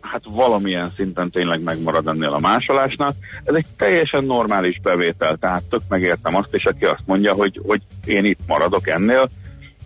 hát 0.00 0.22
valamilyen 0.28 0.92
szinten 0.96 1.30
tényleg 1.30 1.62
megmarad 1.62 2.06
ennél 2.06 2.32
a 2.32 2.40
másolásnál. 2.40 3.14
Ez 3.44 3.54
egy 3.54 3.66
teljesen 3.76 4.24
normális 4.24 4.80
bevétel, 4.80 5.36
tehát 5.36 5.62
tök 5.62 5.82
megértem 5.88 6.34
azt, 6.34 6.54
és 6.54 6.64
aki 6.64 6.84
azt 6.84 7.02
mondja, 7.06 7.32
hogy, 7.32 7.60
hogy 7.66 7.82
én 8.04 8.24
itt 8.24 8.40
maradok 8.46 8.88
ennél, 8.88 9.30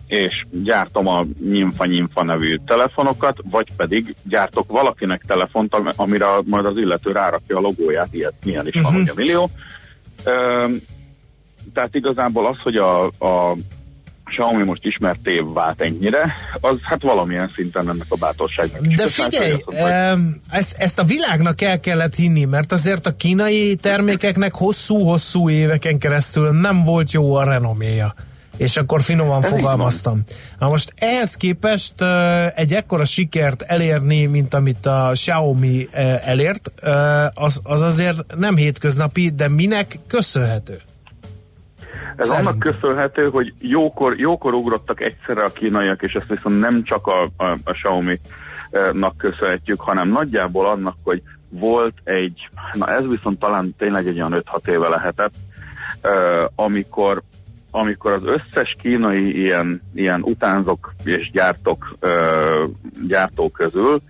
és 0.07 0.45
gyártom 0.51 1.07
a 1.07 1.25
Nyinfa 1.51 1.85
Nyinfa 1.85 2.23
nevű 2.23 2.55
telefonokat, 2.65 3.37
vagy 3.49 3.67
pedig 3.75 4.15
gyártok 4.23 4.71
valakinek 4.71 5.23
telefont, 5.27 5.73
am- 5.73 5.91
amire 5.95 6.25
majd 6.45 6.65
az 6.65 6.77
illető 6.77 7.11
rárakja 7.11 7.57
a 7.57 7.61
logóját, 7.61 8.07
ilyet, 8.11 8.33
milyen 8.43 8.67
is 8.67 8.81
van, 8.81 8.91
Mhm. 8.91 9.01
hogy 9.01 9.09
a 9.09 9.13
millió. 9.15 9.49
Ö, 10.23 10.65
tehát 11.73 11.95
igazából 11.95 12.47
az, 12.47 12.57
hogy 12.63 12.75
a, 12.75 13.03
a 13.05 13.55
Xiaomi 14.25 14.63
most 14.63 14.85
ismerté 14.85 15.43
vált 15.53 15.81
ennyire, 15.81 16.33
az 16.61 16.75
hát 16.81 17.01
valamilyen 17.01 17.51
szinten 17.55 17.89
ennek 17.89 18.05
a 18.09 18.15
bátorságnak. 18.15 18.81
is 18.91 18.95
De 18.97 19.07
figyelj, 19.07 19.53
ezt, 20.49 20.75
ezt 20.77 20.99
a 20.99 21.03
világnak 21.03 21.61
el 21.61 21.79
kellett 21.79 22.15
hinni, 22.15 22.45
mert 22.45 22.71
azért 22.71 23.05
a 23.05 23.15
kínai 23.15 23.75
termékeknek 23.75 24.53
hosszú-hosszú 24.55 25.49
éveken 25.49 25.97
keresztül 25.97 26.51
nem 26.51 26.83
volt 26.83 27.11
jó 27.11 27.33
a 27.35 27.43
renoméja. 27.43 28.13
És 28.57 28.77
akkor 28.77 29.01
finoman 29.01 29.43
Ez 29.43 29.49
fogalmaztam. 29.49 30.23
Na 30.59 30.67
most 30.67 30.93
ehhez 30.95 31.35
képest 31.35 31.93
egy 32.55 32.73
ekkora 32.73 33.05
sikert 33.05 33.61
elérni, 33.61 34.25
mint 34.25 34.53
amit 34.53 34.85
a 34.85 35.09
Xiaomi 35.13 35.87
elért, 36.25 36.71
az, 37.33 37.61
az 37.63 37.81
azért 37.81 38.35
nem 38.37 38.55
hétköznapi, 38.55 39.29
de 39.29 39.49
minek 39.49 39.99
köszönhető? 40.07 40.81
Ez 42.15 42.27
Szerintem. 42.27 42.47
annak 42.47 42.59
köszönhető, 42.59 43.29
hogy 43.29 43.53
jókor, 43.59 44.19
jókor 44.19 44.53
ugrottak 44.53 45.01
egyszerre 45.01 45.43
a 45.43 45.51
kínaiak, 45.51 46.01
és 46.01 46.13
ezt 46.13 46.27
viszont 46.27 46.59
nem 46.59 46.83
csak 46.83 47.07
a, 47.07 47.23
a, 47.37 47.45
a 47.63 47.71
Xiaomi-nak 47.71 49.17
köszönhetjük, 49.17 49.81
hanem 49.81 50.09
nagyjából 50.09 50.67
annak, 50.67 50.95
hogy 51.03 51.21
volt 51.49 51.93
egy, 52.03 52.49
na 52.73 52.87
ez 52.87 53.07
viszont 53.07 53.39
talán 53.39 53.75
tényleg 53.77 54.07
egy 54.07 54.17
olyan 54.17 54.43
5-6 54.51 54.67
éve 54.67 54.87
lehetett, 54.87 55.33
amikor 56.55 57.21
amikor 57.71 58.11
az 58.11 58.23
összes 58.23 58.75
kínai 58.81 59.39
ilyen, 59.39 59.81
ilyen 59.93 60.21
utánzók 60.23 60.93
és 61.03 61.31
gyártók, 61.31 61.95
ö, 61.99 62.65
gyártó 63.07 63.49
közül 63.49 64.01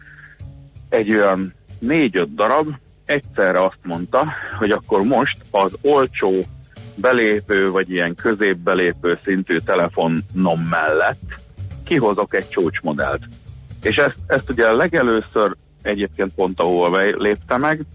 egy 0.89 1.13
olyan 1.13 1.53
négy-öt 1.79 2.33
darab 2.33 2.67
egyszerre 3.05 3.63
azt 3.63 3.79
mondta, 3.83 4.25
hogy 4.57 4.71
akkor 4.71 5.03
most 5.03 5.37
az 5.51 5.77
olcsó 5.81 6.43
belépő, 6.95 7.69
vagy 7.69 7.91
ilyen 7.91 8.15
középbelépő 8.15 9.19
szintű 9.23 9.57
telefonom 9.57 10.61
mellett 10.69 11.33
kihozok 11.85 12.33
egy 12.33 12.49
csúcsmodellt. 12.49 13.21
És 13.81 13.95
ezt, 13.95 14.15
ezt 14.27 14.49
ugye 14.49 14.71
legelőször 14.71 15.55
egyébként 15.81 16.33
pont 16.33 16.59
a 16.59 16.63
Huawei 16.63 17.13
lépte 17.17 17.57
meg, 17.57 17.85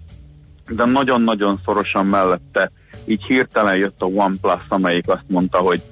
de 0.68 0.84
nagyon-nagyon 0.84 1.60
szorosan 1.64 2.06
mellette 2.06 2.70
így 3.04 3.24
hirtelen 3.24 3.76
jött 3.76 4.00
a 4.02 4.04
OnePlus, 4.04 4.62
amelyik 4.68 5.08
azt 5.08 5.24
mondta, 5.26 5.58
hogy 5.58 5.82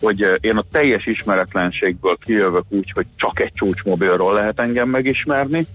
hogy 0.00 0.26
én 0.40 0.56
a 0.56 0.64
teljes 0.72 1.06
ismeretlenségből 1.06 2.16
kijövök 2.24 2.64
úgy, 2.68 2.90
hogy 2.94 3.06
csak 3.16 3.40
egy 3.40 3.52
csúcsmobilról 3.54 4.34
lehet 4.34 4.60
engem 4.60 4.88
megismerni. 4.88 5.66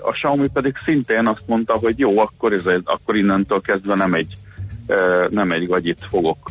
A 0.00 0.10
Xiaomi 0.10 0.48
pedig 0.52 0.74
szintén 0.84 1.26
azt 1.26 1.42
mondta, 1.46 1.72
hogy 1.72 1.98
jó, 1.98 2.18
akkor, 2.18 2.52
ez, 2.52 2.64
akkor 2.84 3.16
innentől 3.16 3.60
kezdve 3.60 3.94
nem 3.94 4.14
egy, 4.14 4.36
nem 5.30 5.52
egy 5.52 5.66
gagyit 5.66 6.06
fogok 6.10 6.50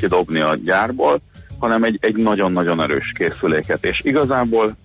kidobni 0.00 0.40
a 0.40 0.56
gyárból, 0.64 1.20
hanem 1.58 1.82
egy, 1.82 1.98
egy 2.00 2.16
nagyon-nagyon 2.16 2.82
erős 2.82 3.12
készüléket. 3.16 3.84
És 3.84 4.00
igazából 4.02 4.76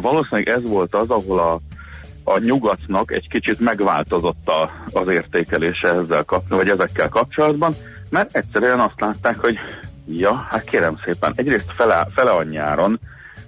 valószínűleg 0.00 0.48
ez 0.48 0.62
volt 0.62 0.94
az, 0.94 1.10
ahol 1.10 1.38
a, 1.38 1.60
a 2.28 2.38
nyugatnak 2.38 3.12
egy 3.12 3.28
kicsit 3.28 3.60
megváltozott 3.60 4.48
a, 4.48 4.70
az 4.92 5.08
értékelése 5.08 5.88
ezzel 5.88 6.24
kap, 6.24 6.48
vagy 6.48 6.68
ezekkel 6.68 7.08
kapcsolatban, 7.08 7.74
mert 8.08 8.36
egyszerűen 8.36 8.80
azt 8.80 9.00
látták, 9.00 9.40
hogy 9.40 9.58
ja, 10.06 10.46
hát 10.50 10.64
kérem 10.64 10.98
szépen, 11.04 11.32
egyrészt 11.36 11.72
fele, 11.76 12.06
fele 12.14 12.30
annyi 12.30 12.56
áron, 12.56 13.00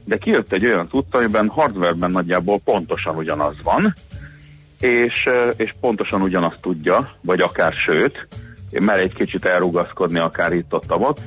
de 0.05 0.17
kijött 0.17 0.53
egy 0.53 0.65
olyan 0.67 0.89
cucc, 0.89 1.15
amiben 1.15 1.49
hardwareben 1.49 2.11
nagyjából 2.11 2.61
pontosan 2.65 3.17
ugyanaz 3.17 3.55
van, 3.63 3.95
és, 4.81 5.29
és 5.57 5.75
pontosan 5.81 6.23
ugyanazt 6.23 6.61
tudja, 6.61 7.13
vagy 7.21 7.41
akár 7.41 7.73
sőt, 7.73 8.29
mer 8.71 8.99
egy 8.99 9.15
kicsit 9.15 9.45
elrugaszkodni 9.45 10.19
akár 10.19 10.53
itt 10.53 10.73
ott 10.75 10.95
ott, 10.95 11.21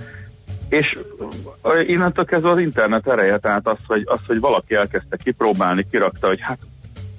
és 0.70 0.97
innentől 1.86 2.26
kezdve 2.26 2.49
az 2.49 2.60
internet 2.60 3.08
ereje, 3.08 3.38
tehát 3.38 3.68
az, 3.68 3.78
hogy, 3.88 4.04
az, 4.06 4.20
hogy 4.28 4.39
valaki 4.39 4.76
elkezdte 4.76 5.18
kipróbálni, 5.18 5.88
kirakta, 5.91 6.28
hogy 6.28 6.39
hát 6.41 6.60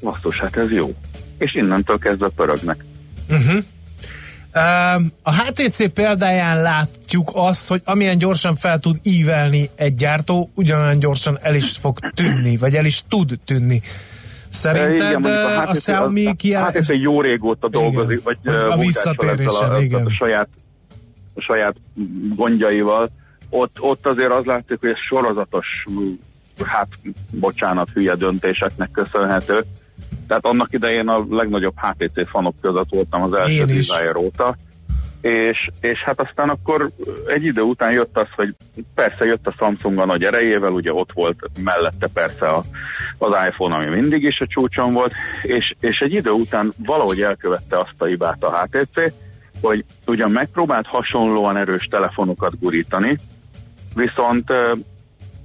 basszus, 0.03 0.41
hát 0.41 0.57
ez 0.57 0.71
jó. 0.71 0.95
És 1.39 1.55
innentől 1.55 1.99
kezdve 1.99 2.29
pörögnek. 2.29 2.85
Uh-huh. 3.31 3.65
A 5.23 5.35
HTC 5.35 5.93
példáján 5.93 6.63
látjuk 6.63 7.31
azt, 7.35 7.69
hogy 7.69 7.81
amilyen 7.85 8.19
gyorsan 8.19 8.55
fel 8.55 8.79
tud 8.79 8.97
ívelni 9.03 9.71
egy 9.75 9.95
gyártó, 9.95 10.51
ugyanolyan 10.55 10.99
gyorsan 10.99 11.39
el 11.43 11.55
is 11.55 11.71
fog 11.71 11.99
tűnni, 12.15 12.57
vagy 12.57 12.75
el 12.75 12.85
is 12.85 13.03
tud 13.09 13.39
tűnni. 13.45 13.83
Szerinted 14.49 15.13
mondjuk 15.13 15.35
a, 15.35 15.63
a 15.63 15.67
HTC 15.67 15.79
Xiaomi 15.79 16.27
az- 16.27 16.35
kiáll... 16.37 16.65
a 16.65 16.71
HTC 16.71 16.89
jó 16.89 17.21
régóta 17.21 17.69
dolgozik, 17.69 18.23
vagy 18.23 18.39
Hogy 18.45 18.55
a 18.55 18.57
ö, 18.57 18.59
munkácsol 18.59 18.87
visszatérésen, 18.87 19.71
a, 19.71 19.79
igen. 19.79 20.07
a, 20.07 20.09
a 20.09 20.13
saját, 20.19 20.49
a 21.35 21.41
saját 21.41 21.77
gondjaival. 22.35 23.11
Ott, 23.49 23.77
ott 23.81 24.07
azért 24.07 24.31
az 24.31 24.45
látszik, 24.45 24.81
hogy 24.81 24.89
ez 24.91 24.99
sorozatos, 25.09 25.85
hát 26.65 26.89
bocsánat, 27.31 27.89
hülye 27.95 28.15
döntéseknek 28.15 28.91
köszönhető. 28.91 29.65
Tehát 30.27 30.47
annak 30.47 30.73
idején 30.73 31.09
a 31.09 31.27
legnagyobb 31.31 31.75
HTC 31.77 32.29
fanok 32.29 32.55
között 32.61 32.89
voltam 32.91 33.23
az 33.23 33.33
első. 33.33 33.65
Desire 33.65 34.19
óta. 34.19 34.57
És, 35.21 35.71
és 35.81 36.03
hát 36.05 36.21
aztán 36.21 36.49
akkor 36.49 36.91
egy 37.27 37.45
idő 37.45 37.61
után 37.61 37.93
jött 37.93 38.19
az, 38.19 38.27
hogy 38.37 38.55
persze 38.95 39.25
jött 39.25 39.47
a 39.47 39.55
Samsung 39.59 39.99
a 39.99 40.05
nagy 40.05 40.23
erejével, 40.23 40.71
ugye 40.71 40.93
ott 40.93 41.13
volt 41.13 41.39
mellette 41.65 42.09
persze 42.13 42.49
a, 42.49 42.63
az 43.19 43.37
iPhone, 43.49 43.75
ami 43.75 43.87
mindig 43.87 44.23
is 44.23 44.41
a 44.41 44.47
csúcson 44.47 44.93
volt, 44.93 45.13
és, 45.43 45.75
és 45.81 45.99
egy 45.99 46.13
idő 46.13 46.31
után 46.31 46.73
valahogy 46.77 47.21
elkövette 47.21 47.79
azt 47.79 47.95
a 47.99 48.05
hibát 48.05 48.43
a 48.45 48.63
HTC, 48.63 49.13
hogy 49.61 49.85
ugyan 50.07 50.31
megpróbált 50.31 50.87
hasonlóan 50.87 51.57
erős 51.57 51.89
telefonokat 51.91 52.59
gurítani, 52.61 53.19
viszont 53.95 54.53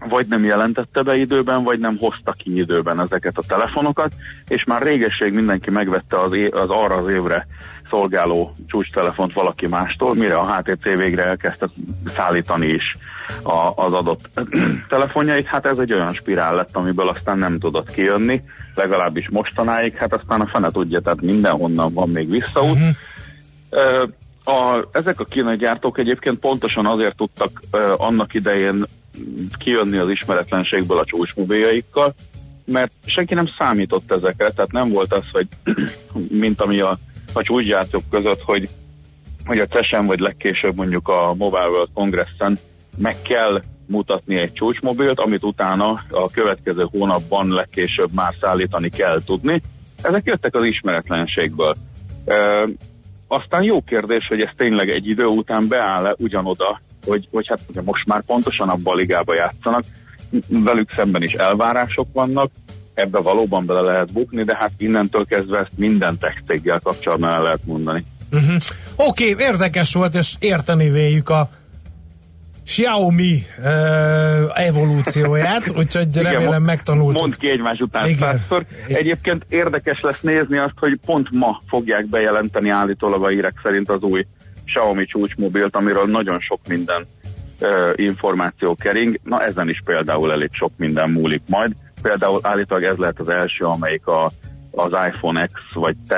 vagy 0.09 0.27
nem 0.27 0.43
jelentette 0.43 1.01
be 1.01 1.15
időben, 1.15 1.63
vagy 1.63 1.79
nem 1.79 1.97
hozta 1.97 2.31
ki 2.31 2.57
időben 2.59 2.99
ezeket 2.99 3.37
a 3.37 3.43
telefonokat, 3.47 4.13
és 4.47 4.63
már 4.63 4.81
régesség 4.81 5.33
mindenki 5.33 5.69
megvette 5.69 6.19
az, 6.19 6.33
é- 6.33 6.53
az 6.53 6.69
arra 6.69 6.95
az 6.95 7.09
évre 7.09 7.47
szolgáló 7.89 8.55
csúcstelefont 8.67 9.33
valaki 9.33 9.67
mástól, 9.67 10.15
mire 10.15 10.35
a 10.35 10.55
HTC 10.55 10.83
végre 10.83 11.23
elkezdte 11.23 11.69
szállítani 12.07 12.67
is 12.67 12.95
a, 13.43 13.83
az 13.83 13.93
adott 13.93 14.29
telefonjait. 14.89 15.45
Hát 15.45 15.65
ez 15.65 15.77
egy 15.77 15.93
olyan 15.93 16.13
spirál 16.13 16.55
lett, 16.55 16.75
amiből 16.75 17.09
aztán 17.09 17.37
nem 17.37 17.59
tudott 17.59 17.91
kijönni, 17.91 18.43
legalábbis 18.75 19.29
mostanáig, 19.29 19.95
hát 19.95 20.13
aztán 20.13 20.41
a 20.41 20.45
fene 20.45 20.69
tudja, 20.71 20.99
tehát 20.99 21.21
mindenhonnan 21.21 21.93
van 21.93 22.09
még 22.09 22.29
visszaút. 22.29 22.77
Uh-huh. 22.77 24.09
A, 24.47 24.87
ezek 24.91 25.19
a 25.19 25.25
kínai 25.25 25.57
gyártók 25.57 25.97
egyébként 25.97 26.39
pontosan 26.39 26.85
azért 26.85 27.15
tudtak 27.15 27.61
ö, 27.71 27.93
annak 27.97 28.33
idején 28.33 28.85
kijönni 29.57 29.97
az 29.97 30.09
ismeretlenségből 30.09 30.97
a 30.97 31.05
csúcsmobiljaikkal, 31.05 32.13
mert 32.65 32.91
senki 33.05 33.33
nem 33.33 33.47
számított 33.57 34.11
ezekre, 34.11 34.49
tehát 34.49 34.71
nem 34.71 34.89
volt 34.89 35.13
az, 35.13 35.23
hogy 35.31 35.47
mint 36.43 36.61
ami 36.61 36.79
a, 36.79 36.97
a 37.33 37.41
csúcsgyártók 37.41 38.03
között, 38.09 38.41
hogy, 38.41 38.69
hogy 39.45 39.59
a 39.59 39.67
CESEN 39.67 40.05
vagy 40.05 40.19
legkésőbb 40.19 40.75
mondjuk 40.75 41.07
a 41.07 41.33
Mobile 41.33 41.69
World 41.69 41.89
Congressen 41.93 42.57
meg 42.97 43.15
kell 43.21 43.61
mutatni 43.85 44.37
egy 44.37 44.53
csúcsmobilt, 44.53 45.19
amit 45.19 45.43
utána 45.43 46.03
a 46.09 46.29
következő 46.29 46.87
hónapban 46.91 47.47
legkésőbb 47.47 48.09
már 48.13 48.33
szállítani 48.41 48.89
kell 48.89 49.21
tudni. 49.25 49.61
Ezek 50.01 50.25
jöttek 50.25 50.55
az 50.55 50.63
ismeretlenségből. 50.63 51.75
Ö, 52.25 52.63
aztán 53.27 53.63
jó 53.63 53.81
kérdés, 53.81 54.27
hogy 54.27 54.41
ez 54.41 54.49
tényleg 54.57 54.89
egy 54.89 55.07
idő 55.07 55.25
után 55.25 55.67
beáll-e 55.67 56.15
ugyanoda, 56.17 56.81
hogy, 57.05 57.27
hogy 57.31 57.47
hát 57.47 57.59
ugye 57.67 57.81
most 57.81 58.05
már 58.05 58.21
pontosan 58.21 58.69
abban 58.69 58.93
a 58.93 58.97
ligába 58.97 59.33
játszanak, 59.33 59.83
velük 60.47 60.91
szemben 60.95 61.23
is 61.23 61.33
elvárások 61.33 62.07
vannak, 62.13 62.51
ebbe 62.93 63.19
valóban 63.19 63.65
bele 63.65 63.81
lehet 63.81 64.11
bukni, 64.11 64.43
de 64.43 64.55
hát 64.55 64.71
innentől 64.77 65.25
kezdve 65.25 65.59
ezt 65.59 65.71
minden 65.75 66.17
tech 66.17 66.37
céggel 66.47 66.79
kapcsolatban 66.79 67.29
el 67.29 67.41
lehet 67.41 67.65
mondani. 67.65 68.03
Uh-huh. 68.31 68.55
Oké, 68.95 69.31
okay, 69.31 69.45
érdekes 69.45 69.93
volt, 69.93 70.15
és 70.15 70.33
érteni 70.39 70.89
véljük 70.89 71.29
a 71.29 71.49
Xiaomi 72.67 73.43
uh, 73.59 74.65
evolúcióját, 74.65 75.77
úgyhogy 75.77 76.07
Igen, 76.09 76.23
remélem 76.23 76.51
mond- 76.51 76.65
megtanultuk. 76.65 77.21
Mondd 77.21 77.33
ki 77.39 77.49
egymás 77.49 77.79
után 77.79 78.05
Igen. 78.07 78.17
százszor. 78.19 78.65
Egyébként 78.87 79.45
érdekes 79.49 80.01
lesz 80.01 80.21
nézni 80.21 80.57
azt, 80.57 80.73
hogy 80.75 80.99
pont 81.05 81.27
ma 81.31 81.61
fogják 81.67 82.05
bejelenteni 82.05 82.69
állítólag 82.69 83.23
a 83.23 83.27
hírek 83.27 83.53
szerint 83.63 83.89
az 83.89 84.01
új 84.01 84.25
Xiaomi 84.65 85.05
csúcsmobilt, 85.05 85.75
amiről 85.75 86.05
nagyon 86.05 86.39
sok 86.39 86.59
minden 86.67 87.05
uh, 87.59 87.69
információ 87.95 88.75
kering. 88.75 89.19
Na 89.23 89.43
ezen 89.43 89.69
is 89.69 89.81
például 89.85 90.31
elég 90.31 90.49
sok 90.51 90.71
minden 90.77 91.09
múlik 91.09 91.41
majd. 91.49 91.71
például 92.01 92.39
állítólag 92.43 92.83
ez 92.83 92.97
lehet 92.97 93.19
az 93.19 93.29
első, 93.29 93.65
amelyik 93.65 94.07
a, 94.07 94.31
az 94.71 94.91
iPhone 95.07 95.45
X 95.45 95.53
vagy 95.73 95.95
10 96.07 96.17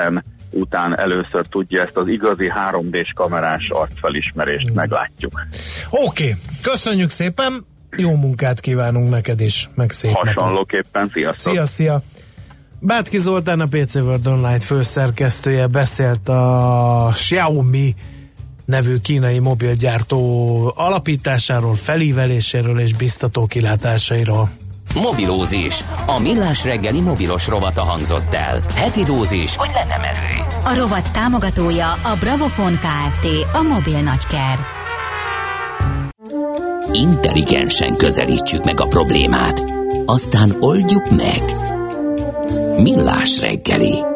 után 0.50 0.98
először 0.98 1.46
tudja 1.50 1.82
ezt 1.82 1.96
az 1.96 2.08
igazi 2.08 2.52
3D-s 2.70 3.12
kamerás 3.14 3.68
arcfelismerést 3.68 4.74
meglátjuk. 4.74 5.46
Oké, 5.90 6.04
okay. 6.04 6.36
köszönjük 6.62 7.10
szépen, 7.10 7.66
jó 7.96 8.14
munkát 8.16 8.60
kívánunk 8.60 9.10
neked 9.10 9.40
is, 9.40 9.70
meg 9.74 9.90
szép 9.90 10.12
Hasonlóképpen, 10.12 11.10
sziasztok! 11.12 11.52
Szia, 11.52 11.64
szia! 11.64 12.02
Bátki 12.82 13.18
Zoltán, 13.18 13.60
a 13.60 13.66
PC 13.66 13.94
World 13.94 14.26
Online 14.26 14.60
főszerkesztője 14.60 15.66
beszélt 15.66 16.28
a 16.28 17.10
Xiaomi 17.12 17.94
nevű 18.64 18.96
kínai 18.96 19.38
mobilgyártó 19.38 20.72
alapításáról, 20.76 21.74
felíveléséről 21.74 22.80
és 22.80 22.94
biztató 22.94 23.46
kilátásairól. 23.46 24.50
Mobilózis. 24.94 25.84
A 26.06 26.18
millás 26.18 26.64
reggeli 26.64 27.00
mobilos 27.00 27.46
rovata 27.46 27.82
hangzott 27.82 28.34
el. 28.34 28.60
Heti 28.74 29.02
dózis, 29.02 29.56
hogy 29.56 29.70
lenne 29.74 29.96
merő. 29.96 30.44
A 30.64 30.74
rovat 30.74 31.12
támogatója 31.12 31.92
a 31.92 32.16
Bravofon 32.20 32.72
Kft. 32.78 33.26
A 33.52 33.62
mobil 33.62 34.00
nagyker. 34.00 34.58
Intelligensen 36.92 37.96
közelítsük 37.96 38.64
meg 38.64 38.80
a 38.80 38.86
problémát. 38.86 39.62
Aztán 40.04 40.56
oldjuk 40.60 41.10
meg. 41.10 41.42
Millás 42.76 43.40
reggeli. 43.40 44.09